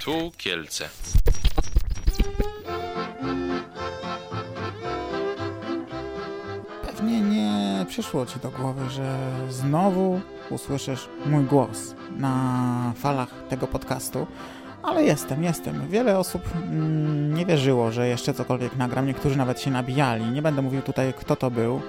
Tu 0.00 0.32
Kielce. 0.36 0.88
Pewnie 6.86 7.20
nie 7.20 7.86
przyszło 7.88 8.26
ci 8.26 8.40
do 8.40 8.50
głowy, 8.50 8.90
że 8.90 9.18
znowu 9.48 10.20
usłyszysz 10.50 11.08
mój 11.26 11.44
głos 11.44 11.94
na 12.16 12.92
falach 12.96 13.28
tego 13.48 13.66
podcastu, 13.66 14.26
ale 14.82 15.04
jestem, 15.04 15.44
jestem. 15.44 15.88
Wiele 15.88 16.18
osób 16.18 16.42
mm, 16.54 17.34
nie 17.34 17.46
wierzyło, 17.46 17.92
że 17.92 18.08
jeszcze 18.08 18.34
cokolwiek 18.34 18.76
nagram. 18.76 19.06
Niektórzy 19.06 19.36
nawet 19.36 19.60
się 19.60 19.70
nabijali. 19.70 20.24
Nie 20.24 20.42
będę 20.42 20.62
mówił 20.62 20.82
tutaj, 20.82 21.14
kto 21.14 21.36
to 21.36 21.50
był, 21.50 21.80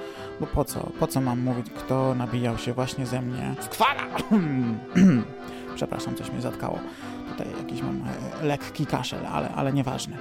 bo 0.42 0.48
po 0.48 0.66
co? 0.66 0.80
Po 1.00 1.08
co 1.08 1.22
mam 1.22 1.40
mówić, 1.40 1.70
kto 1.70 2.16
nabijał 2.16 2.58
się 2.58 2.74
właśnie 2.74 3.06
ze 3.06 3.22
mnie? 3.22 3.56
Skwala! 3.60 4.04
Przepraszam, 5.76 6.16
coś 6.16 6.32
mnie 6.32 6.42
zatkało. 6.42 6.80
Tutaj 7.32 7.48
jakiś 7.58 7.82
mam 7.82 8.04
e, 8.42 8.46
lekki 8.46 8.86
kaszel, 8.86 9.26
ale, 9.28 9.50
ale 9.50 9.74
nieważne. 9.74 10.18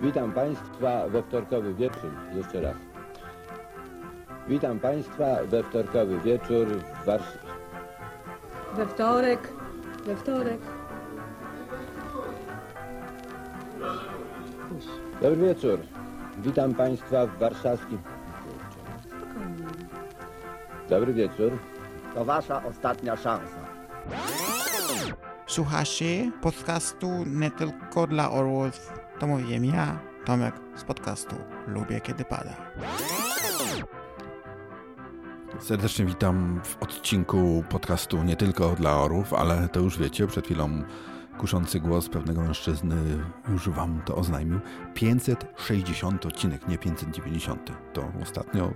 Witam 0.00 0.32
Państwa 0.32 1.08
we 1.08 1.22
wtorkowy 1.22 1.74
wieczór. 1.74 2.10
Jeszcze 2.34 2.60
raz. 2.60 2.76
Witam 4.48 4.78
Państwa 4.78 5.24
we 5.46 5.62
wtorkowy 5.62 6.20
wieczór 6.20 6.68
w 6.68 7.06
Warszawie. 7.06 7.50
We 8.76 8.86
wtorek, 8.86 9.52
we 10.06 10.16
wtorek. 10.16 10.60
Dobry 15.22 15.36
wieczór. 15.36 15.78
Witam 16.38 16.74
Państwa 16.74 17.26
w 17.26 17.38
warszawskim... 17.38 17.98
Dobry 20.90 21.12
wieczór. 21.12 21.58
To 22.14 22.24
wasza 22.24 22.64
ostatnia 22.64 23.16
szansa. 23.16 23.66
Słuchacie 25.46 26.32
podcastu 26.42 27.24
nie 27.26 27.50
tylko 27.50 28.06
dla 28.06 28.30
orłów. 28.30 28.92
To 29.18 29.26
mówiłem 29.26 29.64
ja, 29.64 29.98
Tomek 30.24 30.54
z 30.76 30.84
podcastu 30.84 31.36
Lubię 31.66 32.00
Kiedy 32.00 32.24
Pada. 32.24 32.56
Serdecznie 35.60 36.04
witam 36.04 36.60
w 36.64 36.82
odcinku 36.82 37.64
podcastu 37.68 38.22
nie 38.22 38.36
tylko 38.36 38.68
dla 38.68 38.96
orów, 38.96 39.34
ale 39.34 39.68
to 39.68 39.80
już 39.80 39.98
wiecie, 39.98 40.26
przed 40.26 40.44
chwilą 40.44 40.82
kuszący 41.38 41.80
głos 41.80 42.08
pewnego 42.08 42.40
mężczyzny 42.40 42.96
już 43.48 43.68
wam 43.68 44.02
to 44.04 44.16
oznajmił. 44.16 44.60
560 44.94 46.26
odcinek, 46.26 46.68
nie 46.68 46.78
590. 46.78 47.72
To 47.92 48.12
ostatnio 48.22 48.72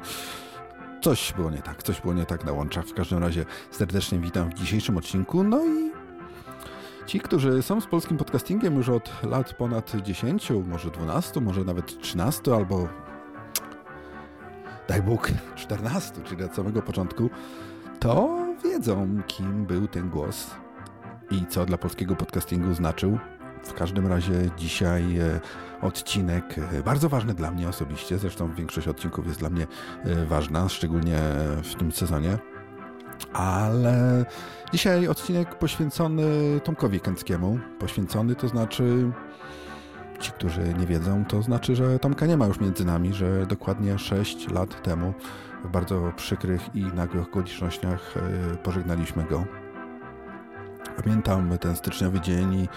coś 1.05 1.33
było 1.33 1.51
nie 1.51 1.63
tak, 1.63 1.83
coś 1.83 2.01
było 2.01 2.15
nie 2.15 2.27
tak 2.27 2.45
na 2.45 2.53
łączach. 2.53 2.87
W 2.87 2.95
każdym 2.95 3.19
razie 3.19 3.45
serdecznie 3.71 4.19
witam 4.19 4.51
w 4.51 4.55
dzisiejszym 4.55 4.97
odcinku. 4.97 5.45
No 5.45 5.65
i 5.65 5.93
ci, 7.07 7.21
którzy 7.21 7.63
są 7.63 7.81
z 7.81 7.87
polskim 7.87 8.17
podcastingiem 8.17 8.77
już 8.77 8.89
od 8.89 9.23
lat 9.23 9.55
ponad 9.55 9.93
10, 10.03 10.53
może 10.67 10.91
12, 10.91 11.41
może 11.41 11.65
nawet 11.65 12.01
13 12.01 12.55
albo 12.55 12.89
daj 14.89 15.03
Bóg 15.03 15.31
14, 15.55 16.23
czyli 16.23 16.45
od 16.45 16.55
samego 16.55 16.83
początku, 16.83 17.31
to 18.01 18.39
wiedzą, 18.65 19.23
kim 19.27 19.67
był 19.67 19.89
ten 19.89 20.11
głos 20.11 20.51
i 21.31 21.47
co 21.47 21.67
dla 21.67 21.79
polskiego 21.79 22.17
podcastingu 22.17 22.75
znaczył. 22.75 23.19
W 23.65 23.75
każdym 23.75 24.07
razie 24.07 24.51
dzisiaj 24.57 25.19
e, 25.19 25.41
odcinek 25.85 26.59
e, 26.73 26.83
bardzo 26.83 27.09
ważny 27.09 27.35
dla 27.35 27.51
mnie 27.51 27.69
osobiście, 27.69 28.19
zresztą 28.19 28.55
większość 28.55 28.89
odcinków 28.89 29.27
jest 29.27 29.39
dla 29.39 29.51
mnie 29.51 29.67
e, 30.05 30.27
ważna, 30.27 30.69
szczególnie 30.69 31.19
w 31.63 31.75
tym 31.75 31.93
sezonie. 31.93 32.39
Ale 33.33 34.25
dzisiaj 34.73 35.09
odcinek 35.09 35.55
poświęcony 35.55 36.25
Tomkowi 36.65 37.01
Kęckiemu. 37.01 37.59
Poświęcony 37.79 38.35
to 38.35 38.49
znaczy 38.49 39.13
Ci, 40.21 40.33
którzy 40.33 40.75
nie 40.79 40.87
wiedzą, 40.87 41.25
to 41.25 41.43
znaczy, 41.43 41.77
że 41.77 41.99
Tomka 41.99 42.27
nie 42.27 42.37
ma 42.37 42.47
już 42.47 42.61
między 42.61 42.85
nami, 42.85 43.15
że 43.15 43.47
dokładnie 43.47 43.99
6 43.99 44.49
lat 44.49 44.83
temu 44.83 45.15
w 45.65 45.69
bardzo 45.69 46.13
przykrych 46.17 46.75
i 46.75 46.85
nagłych 46.85 47.23
okolicznościach 47.23 48.15
e, 48.17 48.57
pożegnaliśmy 48.57 49.25
go. 49.25 49.45
Pamiętam 51.03 51.59
ten 51.59 51.77
styczniowy 51.77 52.21
dzień 52.21 52.55
i 52.55 52.69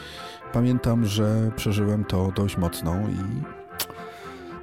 pamiętam, 0.53 1.05
że 1.05 1.51
przeżyłem 1.55 2.05
to 2.05 2.31
dość 2.35 2.57
mocno 2.57 2.95
i 3.09 3.43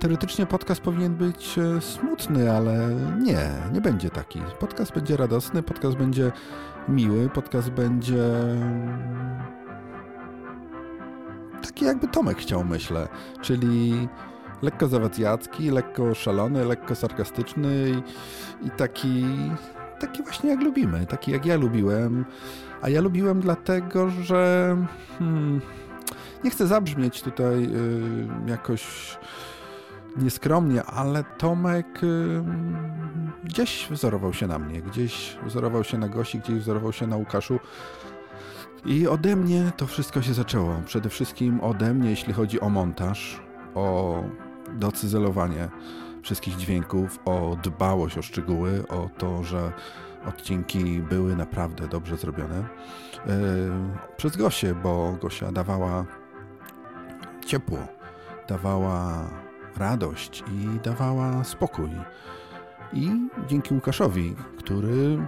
teoretycznie 0.00 0.46
podcast 0.46 0.80
powinien 0.80 1.14
być 1.14 1.58
e, 1.58 1.80
smutny, 1.80 2.52
ale 2.52 2.88
nie, 3.22 3.50
nie 3.72 3.80
będzie 3.80 4.10
taki. 4.10 4.40
Podcast 4.60 4.92
będzie 4.94 5.16
radosny, 5.16 5.62
podcast 5.62 5.96
będzie 5.96 6.32
miły, 6.88 7.28
podcast 7.28 7.70
będzie 7.70 8.24
taki 11.62 11.84
jakby 11.84 12.08
Tomek 12.08 12.38
chciał, 12.38 12.64
myślę. 12.64 13.08
Czyli 13.40 14.08
lekko 14.62 14.88
zawacjacki, 14.88 15.70
lekko 15.70 16.14
szalony, 16.14 16.64
lekko 16.64 16.94
sarkastyczny 16.94 17.90
i, 17.90 18.66
i 18.66 18.70
taki, 18.70 19.24
taki 20.00 20.22
właśnie 20.22 20.50
jak 20.50 20.60
lubimy, 20.60 21.06
taki 21.06 21.30
jak 21.32 21.46
ja 21.46 21.56
lubiłem. 21.56 22.24
A 22.84 22.88
ja 22.88 23.00
lubiłem 23.00 23.40
dlatego, 23.40 24.10
że 24.10 24.76
hmm, 25.18 25.60
nie 26.44 26.50
chcę 26.50 26.66
zabrzmieć 26.66 27.22
tutaj 27.22 27.64
y, 27.64 27.70
jakoś 28.46 28.84
nieskromnie, 30.16 30.82
ale 30.82 31.24
Tomek 31.38 31.86
y, 32.02 32.42
gdzieś 33.44 33.88
wzorował 33.90 34.32
się 34.32 34.46
na 34.46 34.58
mnie, 34.58 34.82
gdzieś 34.82 35.36
wzorował 35.46 35.84
się 35.84 35.98
na 35.98 36.08
Gosi, 36.08 36.38
gdzieś 36.38 36.56
wzorował 36.56 36.92
się 36.92 37.06
na 37.06 37.16
Łukaszu. 37.16 37.58
I 38.84 39.08
ode 39.08 39.36
mnie 39.36 39.72
to 39.76 39.86
wszystko 39.86 40.22
się 40.22 40.34
zaczęło. 40.34 40.82
Przede 40.86 41.08
wszystkim 41.08 41.60
ode 41.60 41.94
mnie, 41.94 42.10
jeśli 42.10 42.32
chodzi 42.32 42.60
o 42.60 42.68
montaż, 42.68 43.42
o 43.74 44.22
docyzelowanie 44.72 45.68
wszystkich 46.22 46.56
dźwięków, 46.56 47.18
o 47.24 47.56
dbałość 47.62 48.18
o 48.18 48.22
szczegóły, 48.22 48.84
o 48.88 49.10
to, 49.18 49.44
że 49.44 49.72
odcinki 50.28 51.00
były 51.00 51.36
naprawdę 51.36 51.88
dobrze 51.88 52.16
zrobione. 52.16 52.64
Yy, 53.26 53.32
przez 54.16 54.36
Gosię, 54.36 54.74
bo 54.74 55.16
Gosia 55.20 55.52
dawała 55.52 56.04
ciepło, 57.46 57.78
dawała 58.48 59.30
radość 59.76 60.44
i 60.52 60.80
dawała 60.84 61.44
spokój. 61.44 61.90
I 62.92 63.10
dzięki 63.48 63.74
Łukaszowi, 63.74 64.36
który 64.58 65.26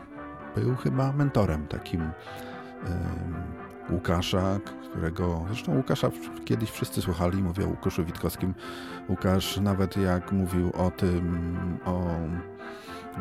był 0.56 0.76
chyba 0.76 1.12
mentorem 1.12 1.66
takim 1.66 2.00
em, 2.02 2.10
Łukasza, 3.90 4.58
którego 4.90 5.44
zresztą 5.46 5.76
Łukasza 5.76 6.10
kiedyś 6.44 6.70
wszyscy 6.70 7.02
słuchali, 7.02 7.42
mówię 7.42 7.64
o 7.64 7.68
Łukaszu 7.68 8.04
Witkowskim. 8.04 8.54
Łukasz 9.08 9.60
nawet 9.60 9.96
jak 9.96 10.32
mówił 10.32 10.70
o 10.74 10.90
tym, 10.90 11.38
o 11.84 12.10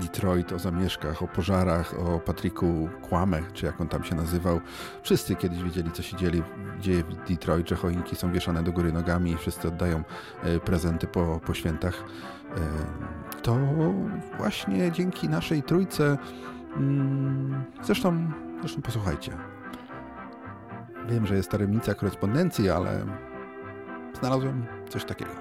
Detroit, 0.01 0.51
o 0.51 0.59
zamieszkach, 0.59 1.23
o 1.23 1.28
pożarach, 1.28 1.94
o 2.00 2.19
Patryku 2.19 2.89
Kłamech, 3.01 3.53
czy 3.53 3.66
jak 3.66 3.81
on 3.81 3.88
tam 3.88 4.03
się 4.03 4.16
nazywał. 4.16 4.61
Wszyscy 5.03 5.35
kiedyś 5.35 5.63
wiedzieli, 5.63 5.91
co 5.91 6.01
się 6.03 6.17
dzieje, 6.17 6.44
dzieje 6.79 7.03
w 7.03 7.29
Detroit, 7.29 7.69
że 7.69 7.75
choinki 7.75 8.16
są 8.16 8.31
wieszane 8.31 8.63
do 8.63 8.72
góry 8.72 8.91
nogami 8.94 9.31
i 9.31 9.38
wszyscy 9.38 9.67
oddają 9.67 10.03
e, 10.44 10.59
prezenty 10.59 11.07
po, 11.07 11.39
po 11.45 11.53
świętach. 11.53 12.03
E, 12.57 13.41
To 13.41 13.57
właśnie 14.38 14.91
dzięki 14.91 15.29
naszej 15.29 15.63
trójce, 15.63 16.17
mm, 16.78 17.63
zresztą, 17.84 18.31
zresztą 18.59 18.81
posłuchajcie. 18.81 19.31
Wiem, 21.09 21.25
że 21.25 21.35
jest 21.35 21.51
tajemnica 21.51 21.94
korespondencji, 21.94 22.69
ale 22.69 23.05
znalazłem 24.19 24.66
coś 24.89 25.05
takiego. 25.05 25.31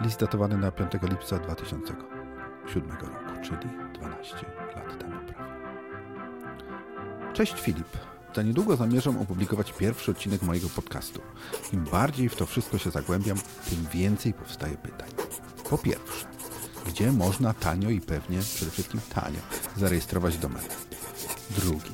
List 0.00 0.20
datowany 0.20 0.58
na 0.58 0.70
5 0.70 0.92
lipca 1.10 1.38
2007 1.38 2.90
roku, 2.90 3.25
czyli 3.42 3.68
12 3.94 4.36
lat 4.76 4.98
temu 4.98 5.20
prawie. 5.26 5.56
Cześć 7.34 7.60
Filip. 7.60 7.96
Za 8.34 8.42
niedługo 8.42 8.76
zamierzam 8.76 9.18
opublikować 9.18 9.72
pierwszy 9.72 10.10
odcinek 10.10 10.42
mojego 10.42 10.68
podcastu. 10.68 11.20
Im 11.72 11.84
bardziej 11.84 12.28
w 12.28 12.36
to 12.36 12.46
wszystko 12.46 12.78
się 12.78 12.90
zagłębiam, 12.90 13.38
tym 13.70 13.86
więcej 13.92 14.32
powstaje 14.32 14.76
pytań. 14.76 15.08
Po 15.70 15.78
pierwsze, 15.78 16.26
gdzie 16.86 17.12
można 17.12 17.54
tanio 17.54 17.90
i 17.90 18.00
pewnie, 18.00 18.38
przede 18.38 18.70
wszystkim 18.70 19.00
tanio, 19.14 19.38
zarejestrować 19.76 20.38
domenę? 20.38 20.68
Drugi, 21.50 21.90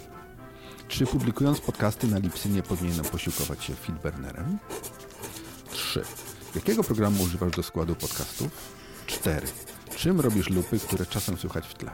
czy 0.88 1.06
publikując 1.06 1.60
podcasty 1.60 2.06
na 2.06 2.18
Lipsy 2.18 2.48
nie 2.48 2.62
powinienem 2.62 3.04
posiłkować 3.04 3.64
się 3.64 3.74
feedburnerem? 3.74 4.58
3. 5.70 6.02
Jakiego 6.54 6.84
programu 6.84 7.22
używasz 7.22 7.52
do 7.52 7.62
składu 7.62 7.94
podcastów? 7.94 8.48
4. 9.06 9.46
Czym 10.02 10.20
robisz 10.20 10.50
lupy, 10.50 10.78
które 10.78 11.06
czasem 11.06 11.36
słychać 11.36 11.66
w 11.66 11.74
tle? 11.74 11.90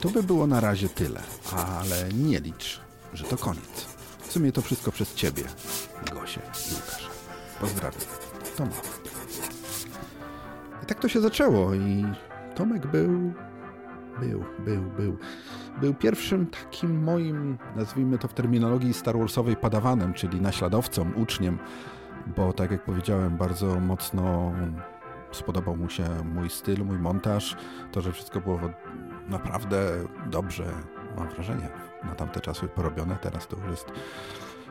To 0.00 0.08
by 0.08 0.22
było 0.22 0.46
na 0.46 0.60
razie 0.60 0.88
tyle, 0.88 1.20
ale 1.56 2.08
nie 2.08 2.40
licz, 2.40 2.80
że 3.12 3.24
to 3.24 3.36
koniec. 3.36 3.86
W 4.18 4.32
sumie 4.32 4.52
to 4.52 4.62
wszystko 4.62 4.92
przez 4.92 5.14
Ciebie, 5.14 5.42
Gosię 6.12 6.40
i 6.40 6.74
Łukasza. 6.74 7.08
Pozdrawiam. 7.60 8.00
Tomek. 8.56 8.74
I 10.82 10.86
tak 10.86 11.00
to 11.00 11.08
się 11.08 11.20
zaczęło 11.20 11.74
i 11.74 12.04
Tomek 12.54 12.86
był, 12.86 13.32
był, 14.20 14.44
był, 14.58 14.82
był. 14.82 15.18
był 15.80 15.94
pierwszym 15.94 16.46
takim 16.46 17.02
moim, 17.02 17.58
nazwijmy 17.76 18.18
to 18.18 18.28
w 18.28 18.34
terminologii 18.34 18.94
Star 18.94 19.18
Warsowej, 19.18 19.56
padawanem, 19.56 20.14
czyli 20.14 20.40
naśladowcą, 20.40 21.12
uczniem, 21.16 21.58
bo 22.36 22.52
tak 22.52 22.70
jak 22.70 22.84
powiedziałem, 22.84 23.36
bardzo 23.36 23.80
mocno 23.80 24.52
spodobał 25.32 25.76
mu 25.76 25.90
się 25.90 26.04
mój 26.24 26.50
styl, 26.50 26.84
mój 26.84 26.98
montaż, 26.98 27.56
to, 27.92 28.00
że 28.00 28.12
wszystko 28.12 28.40
było 28.40 28.60
naprawdę 29.28 29.78
dobrze, 30.30 30.64
mam 31.16 31.28
wrażenie, 31.28 31.68
na 32.04 32.14
tamte 32.14 32.40
czasy 32.40 32.68
porobione, 32.68 33.16
teraz 33.16 33.46
to 33.46 33.56
już 33.56 33.70
jest 33.70 33.92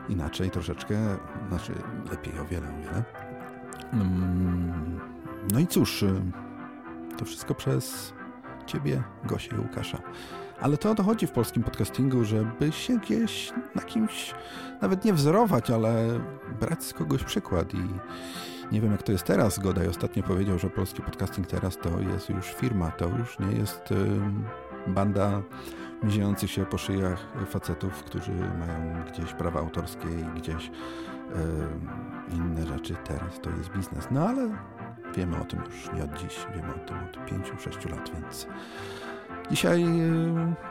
inaczej 0.08 0.50
troszeczkę, 0.50 0.96
znaczy 1.48 1.72
lepiej 2.10 2.38
o 2.38 2.44
wiele, 2.44 2.68
o 2.68 2.82
wiele. 2.82 3.04
Mm, 3.92 5.00
no 5.52 5.58
i 5.58 5.66
cóż, 5.66 6.04
to 7.18 7.24
wszystko 7.24 7.54
przez 7.54 8.12
ciebie, 8.66 9.02
Gosię 9.24 9.56
i 9.56 9.58
Łukasza. 9.58 9.98
Ale 10.60 10.76
to 10.76 10.90
o 10.90 10.94
to 10.94 11.02
chodzi 11.02 11.26
w 11.26 11.32
polskim 11.32 11.62
podcastingu, 11.62 12.24
żeby 12.24 12.72
się 12.72 12.98
gdzieś 12.98 13.52
na 13.74 13.82
kimś 13.82 14.34
nawet 14.80 15.04
nie 15.04 15.12
wzorować, 15.12 15.70
ale 15.70 16.20
brać 16.60 16.84
z 16.84 16.92
kogoś 16.92 17.24
przykład. 17.24 17.74
I 17.74 17.88
nie 18.72 18.80
wiem, 18.80 18.92
jak 18.92 19.02
to 19.02 19.12
jest 19.12 19.24
teraz. 19.24 19.58
Godaj 19.58 19.88
ostatnio 19.88 20.22
powiedział, 20.22 20.58
że 20.58 20.70
polski 20.70 21.02
podcasting 21.02 21.46
teraz 21.46 21.78
to 21.78 22.00
jest 22.00 22.28
już 22.28 22.46
firma, 22.46 22.90
to 22.90 23.08
już 23.08 23.38
nie 23.38 23.52
jest 23.52 23.94
banda 24.86 25.42
miziejących 26.02 26.50
się 26.50 26.66
po 26.66 26.78
szyjach 26.78 27.26
facetów, 27.46 28.04
którzy 28.04 28.32
mają 28.32 29.04
gdzieś 29.04 29.32
prawa 29.32 29.60
autorskie 29.60 30.08
i 30.08 30.38
gdzieś 30.40 30.70
inne 32.32 32.66
rzeczy. 32.66 32.96
Teraz 33.04 33.40
to 33.40 33.50
jest 33.50 33.70
biznes. 33.70 34.08
No 34.10 34.28
ale 34.28 34.48
wiemy 35.16 35.36
o 35.40 35.44
tym 35.44 35.60
już 35.64 35.92
nie 35.92 36.04
od 36.04 36.18
dziś, 36.18 36.46
wiemy 36.54 36.74
o 36.74 36.78
tym 36.78 36.96
od 36.96 37.16
5-6 37.30 37.90
lat, 37.90 38.10
więc 38.14 38.46
dzisiaj 39.50 39.84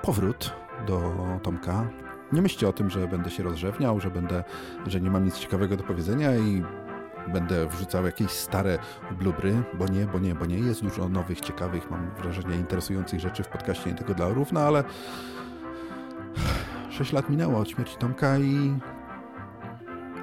powrót 0.01 0.53
do 0.88 1.13
Tomka. 1.44 1.88
Nie 2.31 2.42
myślcie 2.42 2.68
o 2.68 2.74
tym, 2.74 2.89
że 2.89 3.07
będę 3.07 3.30
się 3.30 3.44
rozrzewniał, 3.44 4.00
że 4.00 4.12
będę, 4.12 4.44
że 4.88 5.01
nie 5.01 5.12
mam 5.12 5.25
nic 5.25 5.38
ciekawego 5.38 5.77
do 5.77 5.83
powiedzenia 5.83 6.36
i 6.36 6.63
będę 7.33 7.67
wrzucał 7.67 8.05
jakieś 8.05 8.31
stare 8.31 8.77
blubry, 9.11 9.63
bo 9.73 9.87
nie, 9.87 10.05
bo 10.05 10.19
nie, 10.19 10.35
bo 10.35 10.45
nie. 10.45 10.57
Jest 10.57 10.81
dużo 10.81 11.09
nowych, 11.09 11.41
ciekawych, 11.41 11.91
mam 11.91 12.11
wrażenie, 12.15 12.55
interesujących 12.55 13.19
rzeczy 13.19 13.43
w 13.43 13.47
podcaście, 13.47 13.89
nie 13.89 13.95
tylko 13.95 14.13
dla 14.13 14.25
orów, 14.25 14.51
no 14.51 14.59
ale 14.59 14.83
6 16.89 17.13
lat 17.13 17.29
minęło 17.29 17.59
od 17.59 17.69
śmierci 17.69 17.97
Tomka 17.97 18.37
i 18.39 18.79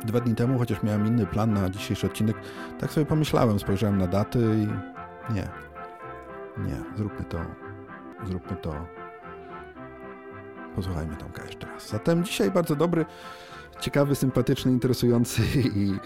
dwa 0.05 0.21
dni 0.21 0.35
temu, 0.35 0.59
chociaż 0.59 0.83
miałem 0.83 1.07
inny 1.07 1.27
plan 1.27 1.53
na 1.53 1.71
dzisiejszy 1.71 2.07
odcinek, 2.07 2.37
tak 2.79 2.93
sobie 2.93 3.07
pomyślałem, 3.07 3.59
spojrzałem 3.59 3.99
na 3.99 4.07
daty 4.07 4.39
i 4.39 4.67
nie, 5.35 5.49
nie, 6.59 6.77
zróbmy 6.97 7.25
to, 7.25 7.39
zróbmy 8.27 8.57
to. 8.57 8.87
Posłuchajmy 10.75 11.17
Tomka 11.17 11.45
jeszcze 11.45 11.67
raz. 11.67 11.89
Zatem 11.89 12.25
dzisiaj 12.25 12.51
bardzo 12.51 12.77
dobry, 12.77 13.05
ciekawy, 13.81 14.15
sympatyczny, 14.15 14.73
interesujący 14.73 15.43
i 15.75 15.99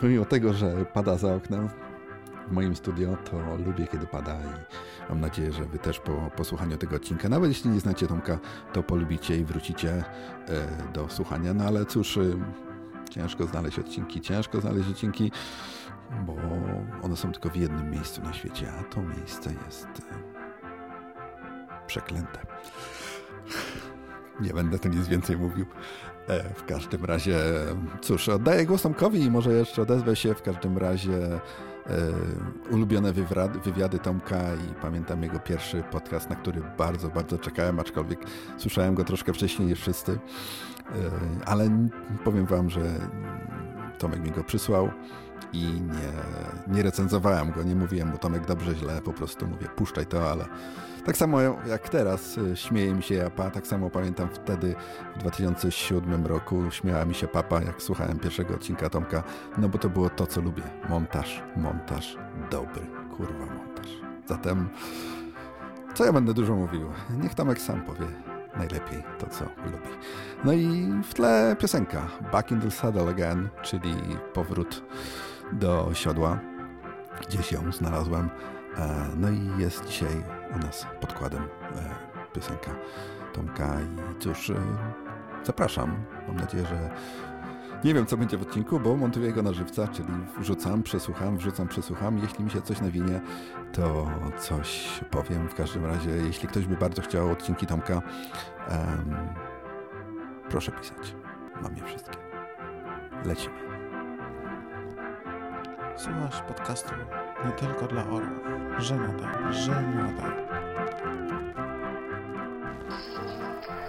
pomimo 0.00 0.24
tego, 0.24 0.54
że 0.54 0.84
pada 0.84 1.16
za 1.16 1.34
oknem 1.34 1.68
w 2.48 2.52
moim 2.52 2.76
studio, 2.76 3.16
to 3.30 3.56
lubię 3.66 3.86
kiedy 3.86 4.06
pada 4.06 4.34
i 4.34 5.08
mam 5.08 5.20
nadzieję, 5.20 5.52
że 5.52 5.64
wy 5.64 5.78
też 5.78 6.00
po 6.00 6.30
posłuchaniu 6.36 6.76
tego 6.76 6.96
odcinka, 6.96 7.28
nawet 7.28 7.48
jeśli 7.48 7.70
nie 7.70 7.80
znacie 7.80 8.06
Tomka, 8.06 8.38
to 8.72 8.82
polubicie 8.82 9.38
i 9.38 9.44
wrócicie 9.44 9.92
e, 9.92 10.04
do 10.92 11.08
słuchania. 11.08 11.54
No 11.54 11.64
ale 11.64 11.86
cóż, 11.86 12.16
e, 12.16 12.22
ciężko 13.10 13.46
znaleźć 13.46 13.78
odcinki, 13.78 14.20
ciężko 14.20 14.60
znaleźć 14.60 14.90
odcinki, 14.90 15.32
bo 16.26 16.36
one 17.02 17.16
są 17.16 17.32
tylko 17.32 17.48
w 17.48 17.56
jednym 17.56 17.90
miejscu 17.90 18.22
na 18.22 18.32
świecie, 18.32 18.72
a 18.80 18.82
to 18.94 19.02
miejsce 19.02 19.54
jest 19.66 19.86
e, 19.86 20.42
przeklęte. 21.86 22.38
Nie 24.40 24.54
będę 24.54 24.78
tu 24.78 24.88
nic 24.88 25.08
więcej 25.08 25.36
mówił. 25.36 25.66
E, 26.28 26.54
w 26.54 26.64
każdym 26.64 27.04
razie, 27.04 27.36
cóż, 28.00 28.28
oddaję 28.28 28.66
głos 28.66 28.82
Tomkowi 28.82 29.22
i 29.22 29.30
może 29.30 29.52
jeszcze 29.52 29.82
odezwę 29.82 30.16
się. 30.16 30.34
W 30.34 30.42
każdym 30.42 30.78
razie 30.78 31.34
e, 31.34 31.40
ulubione 32.70 33.12
wywiady, 33.64 33.98
Tomka 33.98 34.54
i 34.54 34.74
pamiętam 34.82 35.22
jego 35.22 35.38
pierwszy 35.38 35.82
podcast, 35.90 36.30
na 36.30 36.36
który 36.36 36.62
bardzo, 36.78 37.08
bardzo 37.08 37.38
czekałem, 37.38 37.80
aczkolwiek 37.80 38.18
słyszałem 38.58 38.94
go 38.94 39.04
troszkę 39.04 39.32
wcześniej 39.32 39.68
niż 39.68 39.80
wszyscy. 39.80 40.12
E, 40.12 40.18
ale 41.46 41.88
powiem 42.24 42.46
wam, 42.46 42.70
że 42.70 42.80
Tomek 43.98 44.20
mi 44.20 44.30
go 44.30 44.44
przysłał 44.44 44.90
i 45.52 45.64
nie, 45.64 46.74
nie 46.76 46.82
recenzowałem 46.82 47.52
go, 47.52 47.62
nie 47.62 47.74
mówiłem 47.74 48.08
mu 48.08 48.18
Tomek 48.18 48.46
dobrze, 48.46 48.74
źle, 48.74 49.02
po 49.02 49.12
prostu 49.12 49.46
mówię 49.46 49.66
puszczaj 49.76 50.06
to, 50.06 50.30
ale 50.30 50.44
tak 51.04 51.16
samo 51.16 51.40
jak 51.66 51.88
teraz 51.88 52.38
y, 52.38 52.56
śmieje 52.56 52.94
mi 52.94 53.02
się 53.02 53.14
Japa, 53.14 53.50
tak 53.50 53.66
samo 53.66 53.90
pamiętam 53.90 54.28
wtedy 54.32 54.74
w 55.16 55.18
2007 55.18 56.26
roku 56.26 56.70
śmiała 56.70 57.04
mi 57.04 57.14
się 57.14 57.28
papa, 57.28 57.62
jak 57.62 57.82
słuchałem 57.82 58.18
pierwszego 58.18 58.54
odcinka 58.54 58.90
Tomka, 58.90 59.22
no 59.58 59.68
bo 59.68 59.78
to 59.78 59.88
było 59.88 60.10
to, 60.10 60.26
co 60.26 60.40
lubię. 60.40 60.62
Montaż, 60.88 61.42
montaż, 61.56 62.16
dobry, 62.50 62.86
kurwa 63.16 63.46
montaż. 63.46 63.88
Zatem, 64.26 64.68
co 65.94 66.04
ja 66.04 66.12
będę 66.12 66.34
dużo 66.34 66.54
mówił? 66.54 66.90
Niech 67.22 67.34
Tomek 67.34 67.60
sam 67.60 67.82
powie 67.82 68.06
najlepiej 68.56 69.02
to, 69.18 69.26
co 69.26 69.44
lubi. 69.44 69.88
No 70.44 70.52
i 70.52 70.92
w 71.04 71.14
tle 71.14 71.56
piosenka 71.58 72.02
Back 72.32 72.50
in 72.50 72.60
the 72.60 72.70
Saddle 72.70 73.10
Again, 73.10 73.48
czyli 73.62 73.94
powrót 74.34 74.82
do 75.52 75.90
siodła. 75.92 76.38
Gdzieś 77.28 77.52
ją 77.52 77.72
znalazłem. 77.72 78.30
E, 78.78 79.08
no 79.16 79.30
i 79.30 79.50
jest 79.58 79.86
dzisiaj 79.86 80.24
u 80.56 80.58
nas 80.58 80.86
podkładem 81.00 81.42
e, 81.42 81.48
piosenka 82.34 82.70
Tomka 83.32 83.76
i 83.80 84.20
cóż, 84.20 84.50
e, 84.50 84.54
zapraszam. 85.44 86.04
Mam 86.28 86.36
nadzieję, 86.36 86.66
że 86.66 86.90
nie 87.84 87.94
wiem, 87.94 88.06
co 88.06 88.16
będzie 88.16 88.36
w 88.36 88.42
odcinku, 88.42 88.80
bo 88.80 88.96
montuję 88.96 89.32
go 89.32 89.42
na 89.42 89.52
żywca, 89.52 89.88
czyli 89.88 90.08
wrzucam, 90.38 90.82
przesłucham, 90.82 91.36
wrzucam, 91.36 91.68
przesłucham. 91.68 92.18
Jeśli 92.18 92.44
mi 92.44 92.50
się 92.50 92.62
coś 92.62 92.80
nawinie, 92.80 93.20
to 93.72 94.10
coś 94.38 95.00
powiem. 95.10 95.48
W 95.48 95.54
każdym 95.54 95.86
razie, 95.86 96.10
jeśli 96.10 96.48
ktoś 96.48 96.66
by 96.66 96.76
bardzo 96.76 97.02
chciał 97.02 97.30
odcinki 97.30 97.66
Tomka, 97.66 98.02
proszę 100.48 100.72
pisać. 100.72 101.14
Mam 101.62 101.76
je 101.76 101.84
wszystkie. 101.84 102.18
Lecimy. 103.24 103.54
Słuchasz 105.96 106.42
podcastu 106.42 106.94
nie 107.44 107.52
tylko 107.52 107.86
dla 107.86 108.02
orłów. 108.02 108.42
Żenada, 108.78 109.52
żenada. 109.52 110.22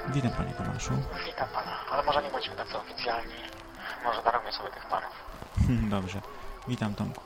Witam 0.07 0.31
panie 0.31 0.53
Tomaszu. 0.53 0.93
Witam 1.25 1.47
pana, 1.49 1.79
ale 1.91 2.03
może 2.03 2.23
nie 2.23 2.29
bądźmy 2.29 2.55
tacy 2.55 2.77
oficjalni. 2.77 3.33
Może 4.03 4.23
darujmy 4.23 4.51
sobie 4.51 4.69
tych 4.69 4.85
panów. 4.85 5.11
Hmm, 5.67 5.89
dobrze. 5.89 6.21
Witam 6.67 6.95
Tomku. 6.95 7.23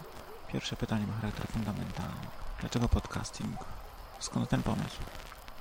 Pierwsze 0.48 0.76
pytanie 0.76 1.08
ma 1.08 1.14
charakter 1.22 1.48
fundamentalny. 1.48 2.28
Dlaczego 2.60 2.90
podcasting? 2.90 3.60
Skąd 4.20 4.50
ten 4.50 4.64
pomysł? 4.64 5.02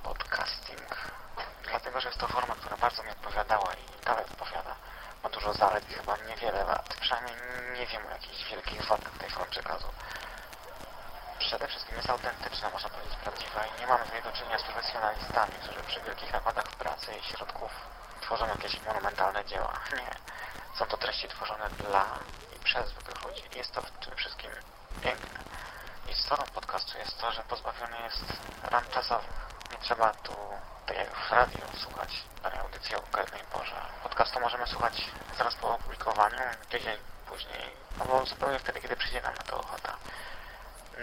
Podcasting. 0.02 1.11
Dlatego, 1.70 2.00
że 2.00 2.08
jest 2.08 2.20
to 2.20 2.28
forma, 2.28 2.54
która 2.54 2.76
bardzo 2.76 3.02
mi 3.02 3.11
odpowiadała 3.11 3.73
i 3.75 4.04
dalej 4.04 4.25
odpowiada. 4.25 4.75
Ma 5.23 5.28
dużo 5.30 5.52
zalet 5.52 5.90
i 5.90 5.94
chyba 5.94 6.16
niewiele 6.28 6.64
lat. 6.64 6.96
Przynajmniej 7.00 7.37
nie 7.78 7.87
wiem 7.87 8.06
o 8.06 8.11
jakichś 8.11 8.50
wielkich 8.50 8.88
wadach 8.88 9.18
tej 9.18 9.30
formy 9.30 9.50
przekazu 9.50 9.87
przede 11.56 11.68
wszystkim 11.68 11.96
jest 11.96 12.10
autentyczna, 12.10 12.70
można 12.70 12.88
powiedzieć 12.88 13.16
prawdziwa 13.16 13.66
i 13.66 13.80
nie 13.80 13.86
mamy 13.86 14.04
tutaj 14.04 14.22
do 14.22 14.32
czynienia 14.32 14.58
z 14.58 14.62
profesjonalistami, 14.62 15.52
którzy 15.62 15.82
przy 15.82 16.00
wielkich 16.00 16.32
nakładach 16.32 16.64
pracy 16.64 17.12
i 17.20 17.22
środków 17.22 17.70
tworzą 18.20 18.46
jakieś 18.46 18.82
monumentalne 18.82 19.44
dzieła. 19.44 19.72
Nie. 20.00 20.10
Są 20.78 20.86
to 20.86 20.96
treści 20.96 21.28
tworzone 21.28 21.70
dla 21.70 22.04
i 22.56 22.58
przez 22.64 22.88
zwykłych 22.88 23.25
ludzi. 23.25 23.42
Jest 23.58 23.72
to 23.72 23.82
w 23.82 23.90
tym 23.90 24.16
wszystkim 24.16 24.50
piękne. 25.02 25.40
I 26.08 26.14
stroną 26.14 26.42
podcastu 26.54 26.98
jest 26.98 27.20
to, 27.20 27.32
że 27.32 27.42
pozbawiony 27.42 27.96
jest 28.04 28.25
ram 28.62 28.84
czasowych. 28.94 29.36
Nie 29.72 29.78
trzeba 29.78 30.14
tu, 30.14 30.36
tak 30.86 30.96
jak 30.96 31.10
w 31.10 31.32
radio, 31.32 31.66
słuchać 31.82 32.10
danej 32.42 32.58
audycji 32.58 32.96
o 32.96 33.00
konkretnej 33.00 33.42
porze. 33.52 33.76
Podcastu 34.02 34.40
możemy 34.40 34.66
słuchać 34.66 35.10
zaraz 35.38 35.54
po 35.54 35.75
opublikowaniu, 35.75 36.38
tydzień 36.68 36.98
później, 37.26 37.70
albo 38.00 38.26
zupełnie 38.26 38.58
wtedy, 38.58 38.80
kiedy 38.80 38.96
przyjdzie 38.96 39.22
nam 39.22 39.34
na 39.34 39.42
to 39.42 39.60
ochota. 39.60 39.96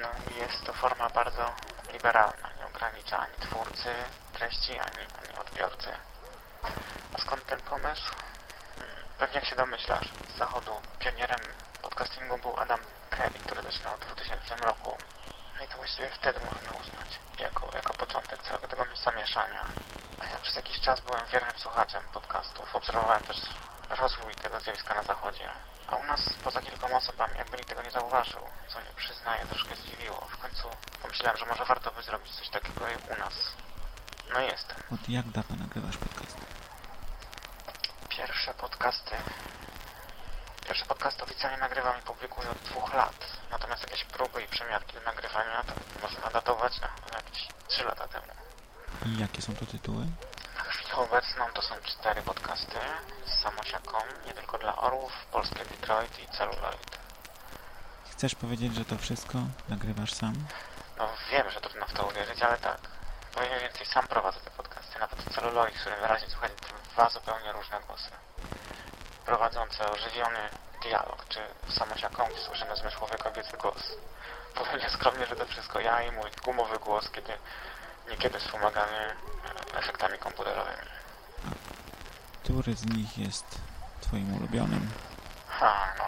No 0.01 0.07
jest 0.35 0.65
to 0.65 0.73
forma 0.73 1.09
bardzo 1.09 1.55
liberalna, 1.93 2.49
nie 2.57 2.65
ogranicza 2.65 3.17
ani 3.19 3.33
twórcy 3.39 3.93
treści, 4.33 4.71
ani, 4.71 5.07
ani 5.23 5.37
odbiorcy. 5.39 5.89
A 7.13 7.21
skąd 7.21 7.45
ten 7.45 7.61
pomysł? 7.61 8.11
Hmm, 8.77 8.95
pewnie 9.17 9.35
jak 9.35 9.45
się 9.45 9.55
domyślasz, 9.55 10.07
z 10.35 10.37
zachodu 10.37 10.71
pionierem 10.99 11.39
podcastingu 11.81 12.37
był 12.37 12.59
Adam 12.59 12.79
Kelly, 13.09 13.39
który 13.39 13.61
zaczynał 13.61 13.97
w 13.97 13.99
2000 13.99 14.55
roku. 14.55 14.97
No 15.57 15.65
i 15.65 15.67
to 15.67 15.77
właściwie 15.77 16.09
wtedy 16.09 16.39
można 16.39 16.71
uznać 16.81 17.19
jako, 17.39 17.69
jako 17.75 17.93
początek 17.93 18.43
całego 18.43 18.67
tego 18.67 18.85
zamieszania. 19.03 19.65
A 20.19 20.25
ja 20.25 20.37
przez 20.37 20.55
jakiś 20.55 20.79
czas 20.79 20.99
byłem 20.99 21.25
wiernym 21.25 21.59
słuchaczem 21.59 22.03
podcastów. 22.13 22.75
Obserwowałem 22.75 23.23
też 23.23 23.37
rozwój 23.89 24.35
tego 24.35 24.59
zjawiska 24.59 24.93
na 24.93 25.03
zachodzie. 25.03 25.49
A 25.93 25.95
u 25.95 26.03
nas 26.03 26.29
poza 26.43 26.61
kilkoma 26.61 26.97
osobami 26.97 27.37
jakby 27.37 27.57
nikt 27.57 27.69
tego 27.69 27.81
nie 27.81 27.91
zauważył, 27.91 28.41
co 28.67 28.81
nie 28.81 28.93
przyznaję, 28.95 29.45
troszkę 29.45 29.75
zdziwiło. 29.75 30.27
W 30.31 30.37
końcu 30.37 30.67
pomyślałem, 31.01 31.37
że 31.37 31.45
może 31.45 31.65
warto 31.65 31.91
by 31.91 32.03
zrobić 32.03 32.35
coś 32.35 32.49
takiego 32.49 32.85
u 33.15 33.19
nas. 33.19 33.33
No 34.33 34.39
jestem. 34.39 34.77
Od 34.93 35.09
jak 35.09 35.27
dawno 35.27 35.55
nagrywasz 35.55 35.97
podcast? 35.97 36.37
Pierwsze 38.09 38.53
podcasty... 38.53 39.15
Pierwsze 40.65 40.85
podcasty 40.85 41.23
oficjalnie 41.23 41.57
nagrywam 41.57 41.99
i 41.99 42.01
publikuję 42.01 42.49
od 42.49 42.57
dwóch 42.57 42.93
lat. 42.93 43.15
Natomiast 43.51 43.81
jakieś 43.83 44.03
próby 44.03 44.43
i 44.43 44.47
przemiarki 44.47 44.93
do 44.93 45.01
nagrywania 45.01 45.63
to 45.63 45.73
można 46.01 46.29
datować 46.29 46.81
na 46.81 46.89
jakieś 47.17 47.47
3 47.67 47.83
lata 47.83 48.07
temu. 48.07 48.27
I 49.05 49.17
jakie 49.17 49.41
są 49.41 49.55
to 49.55 49.65
tytuły? 49.65 50.05
Obecną 50.95 51.45
to 51.53 51.61
są 51.61 51.75
cztery 51.83 52.21
podcasty 52.21 52.79
z 53.25 53.41
samosiaką, 53.43 53.97
nie 54.25 54.33
tylko 54.33 54.57
dla 54.57 54.75
orłów, 54.75 55.11
polskie 55.31 55.65
Detroit 55.65 56.19
i 56.19 56.27
Celluloid. 56.27 56.97
Chcesz 58.11 58.35
powiedzieć, 58.35 58.75
że 58.75 58.85
to 58.85 58.97
wszystko 58.97 59.37
nagrywasz 59.69 60.13
sam? 60.13 60.33
No 60.97 61.09
wiem, 61.31 61.49
że 61.49 61.61
trudno 61.61 61.85
w 61.87 61.93
to 61.93 62.05
uwierzyć, 62.05 62.41
ale 62.41 62.57
tak. 62.57 62.77
Powiem 63.35 63.59
więcej, 63.59 63.85
sam 63.85 64.07
prowadzę 64.07 64.39
te 64.39 64.49
podcasty, 64.49 64.99
nawet 64.99 65.35
Celluloid, 65.35 65.75
w 65.75 65.81
którym 65.81 65.99
wyraźnie 65.99 66.29
słychać 66.29 66.51
dwa 66.93 67.09
zupełnie 67.09 67.51
różne 67.51 67.79
głosy. 67.87 68.11
Prowadzące 69.25 69.91
ożywiony 69.91 70.49
dialog, 70.81 71.25
czy 71.29 71.39
samosiaką, 71.69 72.25
gdzie 72.25 72.41
słyszymy 72.41 72.75
zmysłowy 72.75 73.17
kobiecy 73.17 73.57
głos. 73.57 73.91
Powiem 74.55 74.79
nieskromnie, 74.79 75.25
że 75.25 75.35
to 75.35 75.45
wszystko 75.45 75.79
ja 75.79 76.01
i 76.01 76.11
mój 76.11 76.31
gumowy 76.43 76.79
głos, 76.79 77.09
kiedy 77.09 77.33
niekiedy 78.09 78.39
wspomagany 78.39 78.97
e, 78.97 79.15
efektami 79.75 80.17
komputerowymi. 80.17 80.87
Który 82.43 82.73
z 82.73 82.85
nich 82.85 83.17
jest 83.17 83.45
twoim 84.01 84.35
ulubionym? 84.37 84.91
Ha, 85.47 85.93
no. 85.97 86.05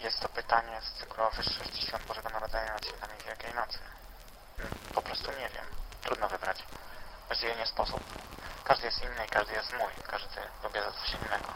Jest 0.00 0.20
to 0.20 0.28
pytanie 0.28 0.80
z 0.82 0.92
cyklu 1.00 1.24
o 1.24 1.30
wyższości 1.30 1.86
świąt 1.86 2.04
Bożego 2.06 2.28
Narodzenia 2.28 2.72
nad 2.72 2.86
świętami 2.86 3.12
Wielkiej 3.26 3.54
Nocy. 3.54 3.78
Mm, 4.58 4.70
Po 4.94 5.02
prostu 5.02 5.30
nie 5.30 5.48
wiem. 5.48 5.64
Trudno 6.02 6.28
wybrać. 6.28 6.58
Właściwie 7.26 7.56
nie 7.56 7.66
sposób. 7.66 8.00
Każdy 8.64 8.86
jest 8.86 9.02
inny 9.02 9.26
i 9.26 9.28
każdy 9.28 9.52
jest 9.52 9.72
mój. 9.72 9.92
Każdy 10.06 10.40
lubi 10.62 10.78
za 10.80 10.92
coś 10.92 11.10
innego. 11.14 11.48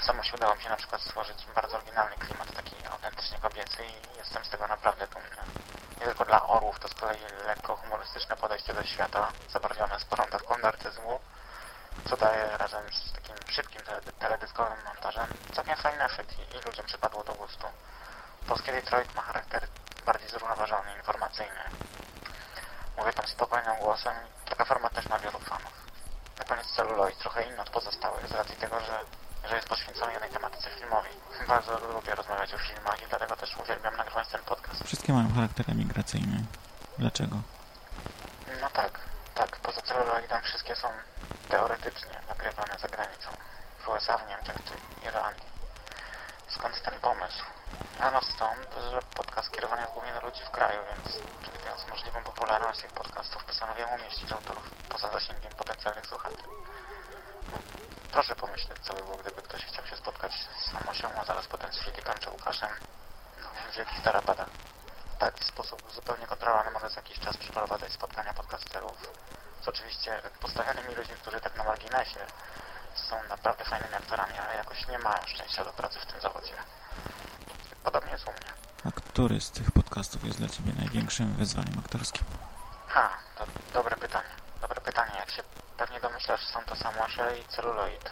Samo 0.00 0.22
się 0.22 0.34
udało 0.34 0.54
mi 0.54 0.62
się 0.62 0.68
na 0.68 0.76
przykład 0.76 1.00
stworzyć 1.02 1.46
bardzo 1.54 1.76
oryginalny 1.76 2.16
klimat, 2.16 2.54
taki 2.56 2.76
autentycznie 2.92 3.38
kobiecy 3.38 3.84
i 3.86 4.18
jestem 4.18 4.44
z 4.44 4.48
tego 4.50 4.66
naprawdę 4.66 5.06
dumny. 5.06 5.51
Nie 6.02 6.08
tylko 6.08 6.24
dla 6.24 6.46
orłów, 6.46 6.78
to 6.80 6.88
z 6.88 6.94
kolei 6.94 7.20
lekko 7.46 7.76
humorystyczne 7.76 8.36
podejście 8.36 8.74
do 8.74 8.84
świata, 8.84 9.28
zabarwione 9.50 10.00
sporą 10.00 10.24
dawką 10.30 10.58
narcyzmu, 10.58 11.20
co 12.08 12.16
daje 12.16 12.56
razem 12.56 12.82
z 12.92 13.12
takim 13.12 13.36
szybkim 13.48 13.82
tele- 13.82 14.12
teledyskowym 14.18 14.84
montażem 14.84 15.26
całkiem 15.54 15.76
fajny 15.76 16.04
efekt 16.04 16.30
i, 16.32 16.66
ludziom 16.66 16.86
przypadło 16.86 17.24
do 17.24 17.34
gustu. 17.34 17.66
Polskie 18.48 18.72
Detroit 18.72 19.14
ma 19.14 19.22
charakter 19.22 19.68
bardziej 20.06 20.28
zrównoważony, 20.28 20.96
informacyjny. 20.96 21.60
Mówię 22.96 23.12
tam 23.12 23.26
spokojnym 23.26 23.76
głosem 23.76 24.14
i 24.46 24.50
taka 24.50 24.64
forma 24.64 24.90
też 24.90 25.06
ma 25.06 25.18
wielu 25.18 25.38
fanów. 25.38 25.72
Na 26.38 26.44
koniec 26.44 26.66
celuloid 26.66 27.18
trochę 27.18 27.42
inny 27.42 27.60
od 27.60 27.70
pozostałych 27.70 28.28
z 28.28 28.32
racji 28.32 28.56
tego, 28.56 28.80
że, 28.80 29.00
że 29.48 29.56
jest 29.56 29.68
poświęcony 29.68 30.12
jednej 30.12 30.30
tematyce 30.30 30.70
filmowi. 30.70 31.08
Bardzo 31.48 31.78
lubię 31.78 32.14
rozmawiać 32.14 32.54
o 32.54 32.58
filmach 32.58 33.02
i 33.02 33.06
dlatego 33.08 33.36
też 33.36 33.56
uwielbiam 33.56 33.96
nagrywać 33.96 34.28
ten 34.28 34.40
podcast. 34.42 34.84
Wszystkie 34.84 35.12
mają 35.12 35.34
charakter 35.34 35.70
emigracyjny. 35.70 36.44
Dlaczego? 36.98 37.36
No 38.60 38.70
tak, 38.70 39.00
tak. 39.34 39.56
Poza 39.56 39.82
celuloidem 39.82 40.42
wszystkie 40.42 40.76
są 40.76 40.88
teoretycznie 41.48 42.20
nagrywane 42.28 42.78
za 42.78 42.88
granicą. 42.88 43.30
W 43.84 43.88
USA, 43.88 44.18
w 44.18 44.28
Niemczech 44.28 44.56
czy 44.64 45.06
Irlandii. 45.08 45.52
Skąd 46.48 46.82
ten 46.82 47.00
pomysł? 47.00 47.44
Ano 48.00 48.20
stąd, 48.22 48.68
że 48.90 49.00
podcast 49.14 49.50
kierowany 49.50 49.82
jest 49.82 49.92
głównie 49.92 50.12
do 50.12 50.20
ludzi 50.20 50.40
w 50.44 50.50
kraju, 50.50 50.80
więc 50.90 51.16
przewidując 51.42 51.88
możliwą 51.88 52.24
popularność 52.24 52.80
tych 52.80 52.92
podcastów 52.92 53.44
postanowiłem 53.44 53.90
umieścić 53.90 54.32
autorów 54.32 54.70
poza 54.88 55.12
zasięgiem 55.12 55.52
potencjalnych 55.52 56.06
słuchaczy. 56.06 56.42
Proszę 58.12 58.36
pomyśleć, 58.36 58.78
co 58.82 58.94
by 58.94 59.02
było, 59.02 59.16
gdyby 59.16 59.42
ktoś 59.42 59.64
chciał 59.64 59.86
się 59.86 59.96
spotkać 59.96 60.32
z 60.32 60.70
Samosią, 60.70 61.08
a 61.20 61.24
zaraz 61.24 61.46
potem 61.46 61.72
z 61.72 61.78
Filipem 61.78 62.14
czy 62.20 62.30
Łukaszem 62.30 62.70
no, 63.42 63.48
w 63.72 63.76
wielkich 63.76 64.02
tarapatach. 64.02 64.48
W 65.16 65.18
taki 65.18 65.44
sposób 65.44 65.82
zupełnie 65.94 66.26
kontrolowany 66.26 66.70
może 66.70 66.88
za 66.88 67.00
jakiś 67.00 67.18
czas 67.18 67.36
przeprowadzać 67.36 67.92
spotkania 67.92 68.34
podcasterów 68.34 69.12
z 69.62 69.68
oczywiście 69.68 70.22
postawionymi 70.40 70.94
ludźmi, 70.94 71.14
którzy 71.14 71.40
tak 71.40 71.56
na 71.56 71.64
marginesie 71.64 72.26
są 72.94 73.22
naprawdę 73.28 73.64
fajnymi 73.64 73.94
aktorami, 73.94 74.38
ale 74.38 74.56
jakoś 74.56 74.88
nie 74.88 74.98
mają 74.98 75.22
szczęścia 75.26 75.64
do 75.64 75.72
pracy 75.72 76.00
w 76.00 76.06
tym 76.06 76.20
zawodzie. 76.20 76.54
Podobnie 77.84 78.12
jest 78.12 78.28
u 78.28 78.30
mnie. 78.30 78.52
A 78.84 78.90
który 78.90 79.40
z 79.40 79.50
tych 79.50 79.70
podcastów 79.70 80.24
jest 80.24 80.38
dla 80.38 80.48
ciebie 80.48 80.72
największym 80.78 81.34
wyzwaniem 81.34 81.78
aktorskim? 81.78 82.24
Ha, 82.88 83.10
to 83.38 83.46
dobre 83.72 83.91
domyślasz, 86.32 86.54
są 86.54 86.64
to 86.64 86.76
samosie 86.76 87.36
i 87.36 87.48
celuloid. 87.48 88.10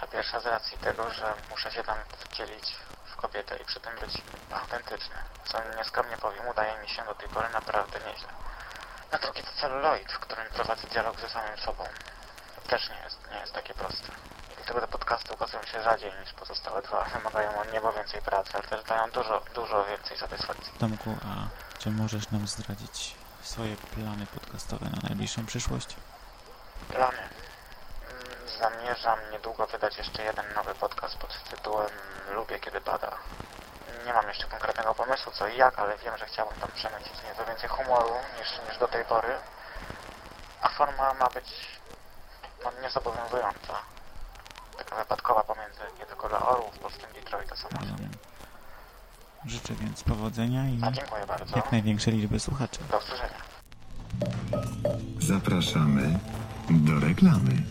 Ta 0.00 0.06
pierwsza 0.06 0.40
z 0.40 0.46
racji 0.46 0.78
tego, 0.78 1.10
że 1.10 1.34
muszę 1.50 1.70
się 1.70 1.82
tam 1.82 1.98
wcielić 2.18 2.76
w 3.04 3.16
kobietę 3.16 3.56
i 3.56 3.64
przy 3.64 3.80
tym 3.80 3.92
być 4.00 4.22
autentyczny. 4.52 5.16
Co 5.44 5.58
nieskromnie 5.76 6.16
powiem, 6.16 6.48
udaje 6.48 6.82
mi 6.82 6.88
się 6.88 7.04
do 7.04 7.14
tej 7.14 7.28
pory 7.28 7.48
naprawdę 7.48 7.98
nieźle. 7.98 8.28
Na 9.12 9.18
drugi 9.18 9.42
to 9.42 9.60
celuloid, 9.60 10.12
w 10.12 10.18
którym 10.18 10.46
prowadzę 10.46 10.86
dialog 10.88 11.20
ze 11.20 11.28
samym 11.28 11.58
sobą. 11.58 11.84
Też 12.66 12.90
nie 12.90 13.00
jest, 13.04 13.30
nie 13.32 13.38
jest 13.38 13.52
takie 13.52 13.74
proste. 13.74 14.08
I 14.52 14.56
dlatego 14.56 14.80
te 14.80 14.88
podcasty 14.88 15.34
ukazują 15.34 15.62
się 15.62 15.82
rzadziej 15.82 16.12
niż 16.20 16.32
pozostałe 16.32 16.82
dwa. 16.82 17.04
Wymagają 17.14 17.60
od 17.60 17.72
niebo 17.72 17.92
więcej 17.92 18.22
pracy, 18.22 18.50
ale 18.54 18.62
też 18.62 18.84
dają 18.84 19.10
dużo, 19.10 19.42
dużo 19.54 19.84
więcej 19.84 20.18
satysfakcji. 20.18 20.72
Tomku, 20.78 21.16
a 21.24 21.48
czy 21.78 21.90
możesz 21.90 22.30
nam 22.30 22.46
zdradzić 22.46 23.14
swoje 23.42 23.76
plany 23.76 24.26
podcastowe 24.26 24.86
na 24.90 25.08
najbliższą 25.08 25.46
przyszłość? 25.46 25.96
Plany. 26.88 27.18
Mm, 27.18 28.48
Zamierzam 28.60 29.18
niedługo 29.32 29.66
wydać 29.66 29.98
jeszcze 29.98 30.22
jeden 30.22 30.54
nowy 30.54 30.74
podcast 30.74 31.16
pod 31.16 31.42
tytułem 31.50 31.90
Lubię 32.34 32.60
kiedy 32.60 32.80
pada. 32.80 33.12
Nie 34.06 34.12
mam 34.12 34.28
jeszcze 34.28 34.46
konkretnego 34.46 34.94
pomysłu 34.94 35.32
co 35.32 35.48
i 35.48 35.56
jak, 35.56 35.78
ale 35.78 35.98
wiem, 35.98 36.16
że 36.18 36.26
chciałbym 36.26 36.60
tam 36.60 36.68
przemycić 36.74 37.12
nieco 37.28 37.44
więcej 37.46 37.68
humoru 37.68 38.14
niż, 38.40 38.48
niż 38.68 38.78
do 38.78 38.88
tej 38.88 39.04
pory. 39.04 39.34
A 40.62 40.68
forma 40.68 41.14
ma 41.14 41.26
być 41.28 41.78
no, 42.64 42.70
niezobowiązująca. 42.82 43.74
Taka 44.78 44.96
wypadkowa 44.96 45.42
pomiędzy 45.44 45.80
nie 45.98 46.06
tylko 46.06 46.28
dla 46.28 46.38
orłów, 46.46 46.78
polskim 46.78 47.12
Detroit 47.14 47.52
a. 47.52 47.78
Rozumiem. 47.80 48.10
Życzę 49.46 49.74
więc 49.74 50.02
powodzenia 50.02 50.68
i 50.68 50.80
A 50.84 50.90
dziękuję 50.90 51.26
bardzo. 51.26 51.56
jak 51.56 51.72
największej 51.72 52.12
liczby 52.14 52.40
słuchaczy. 52.40 52.80
Do 52.90 52.98
usłyszenia. 52.98 53.40
Zapraszamy 55.20 56.18
do 56.70 57.00
reklamy. 57.00 57.62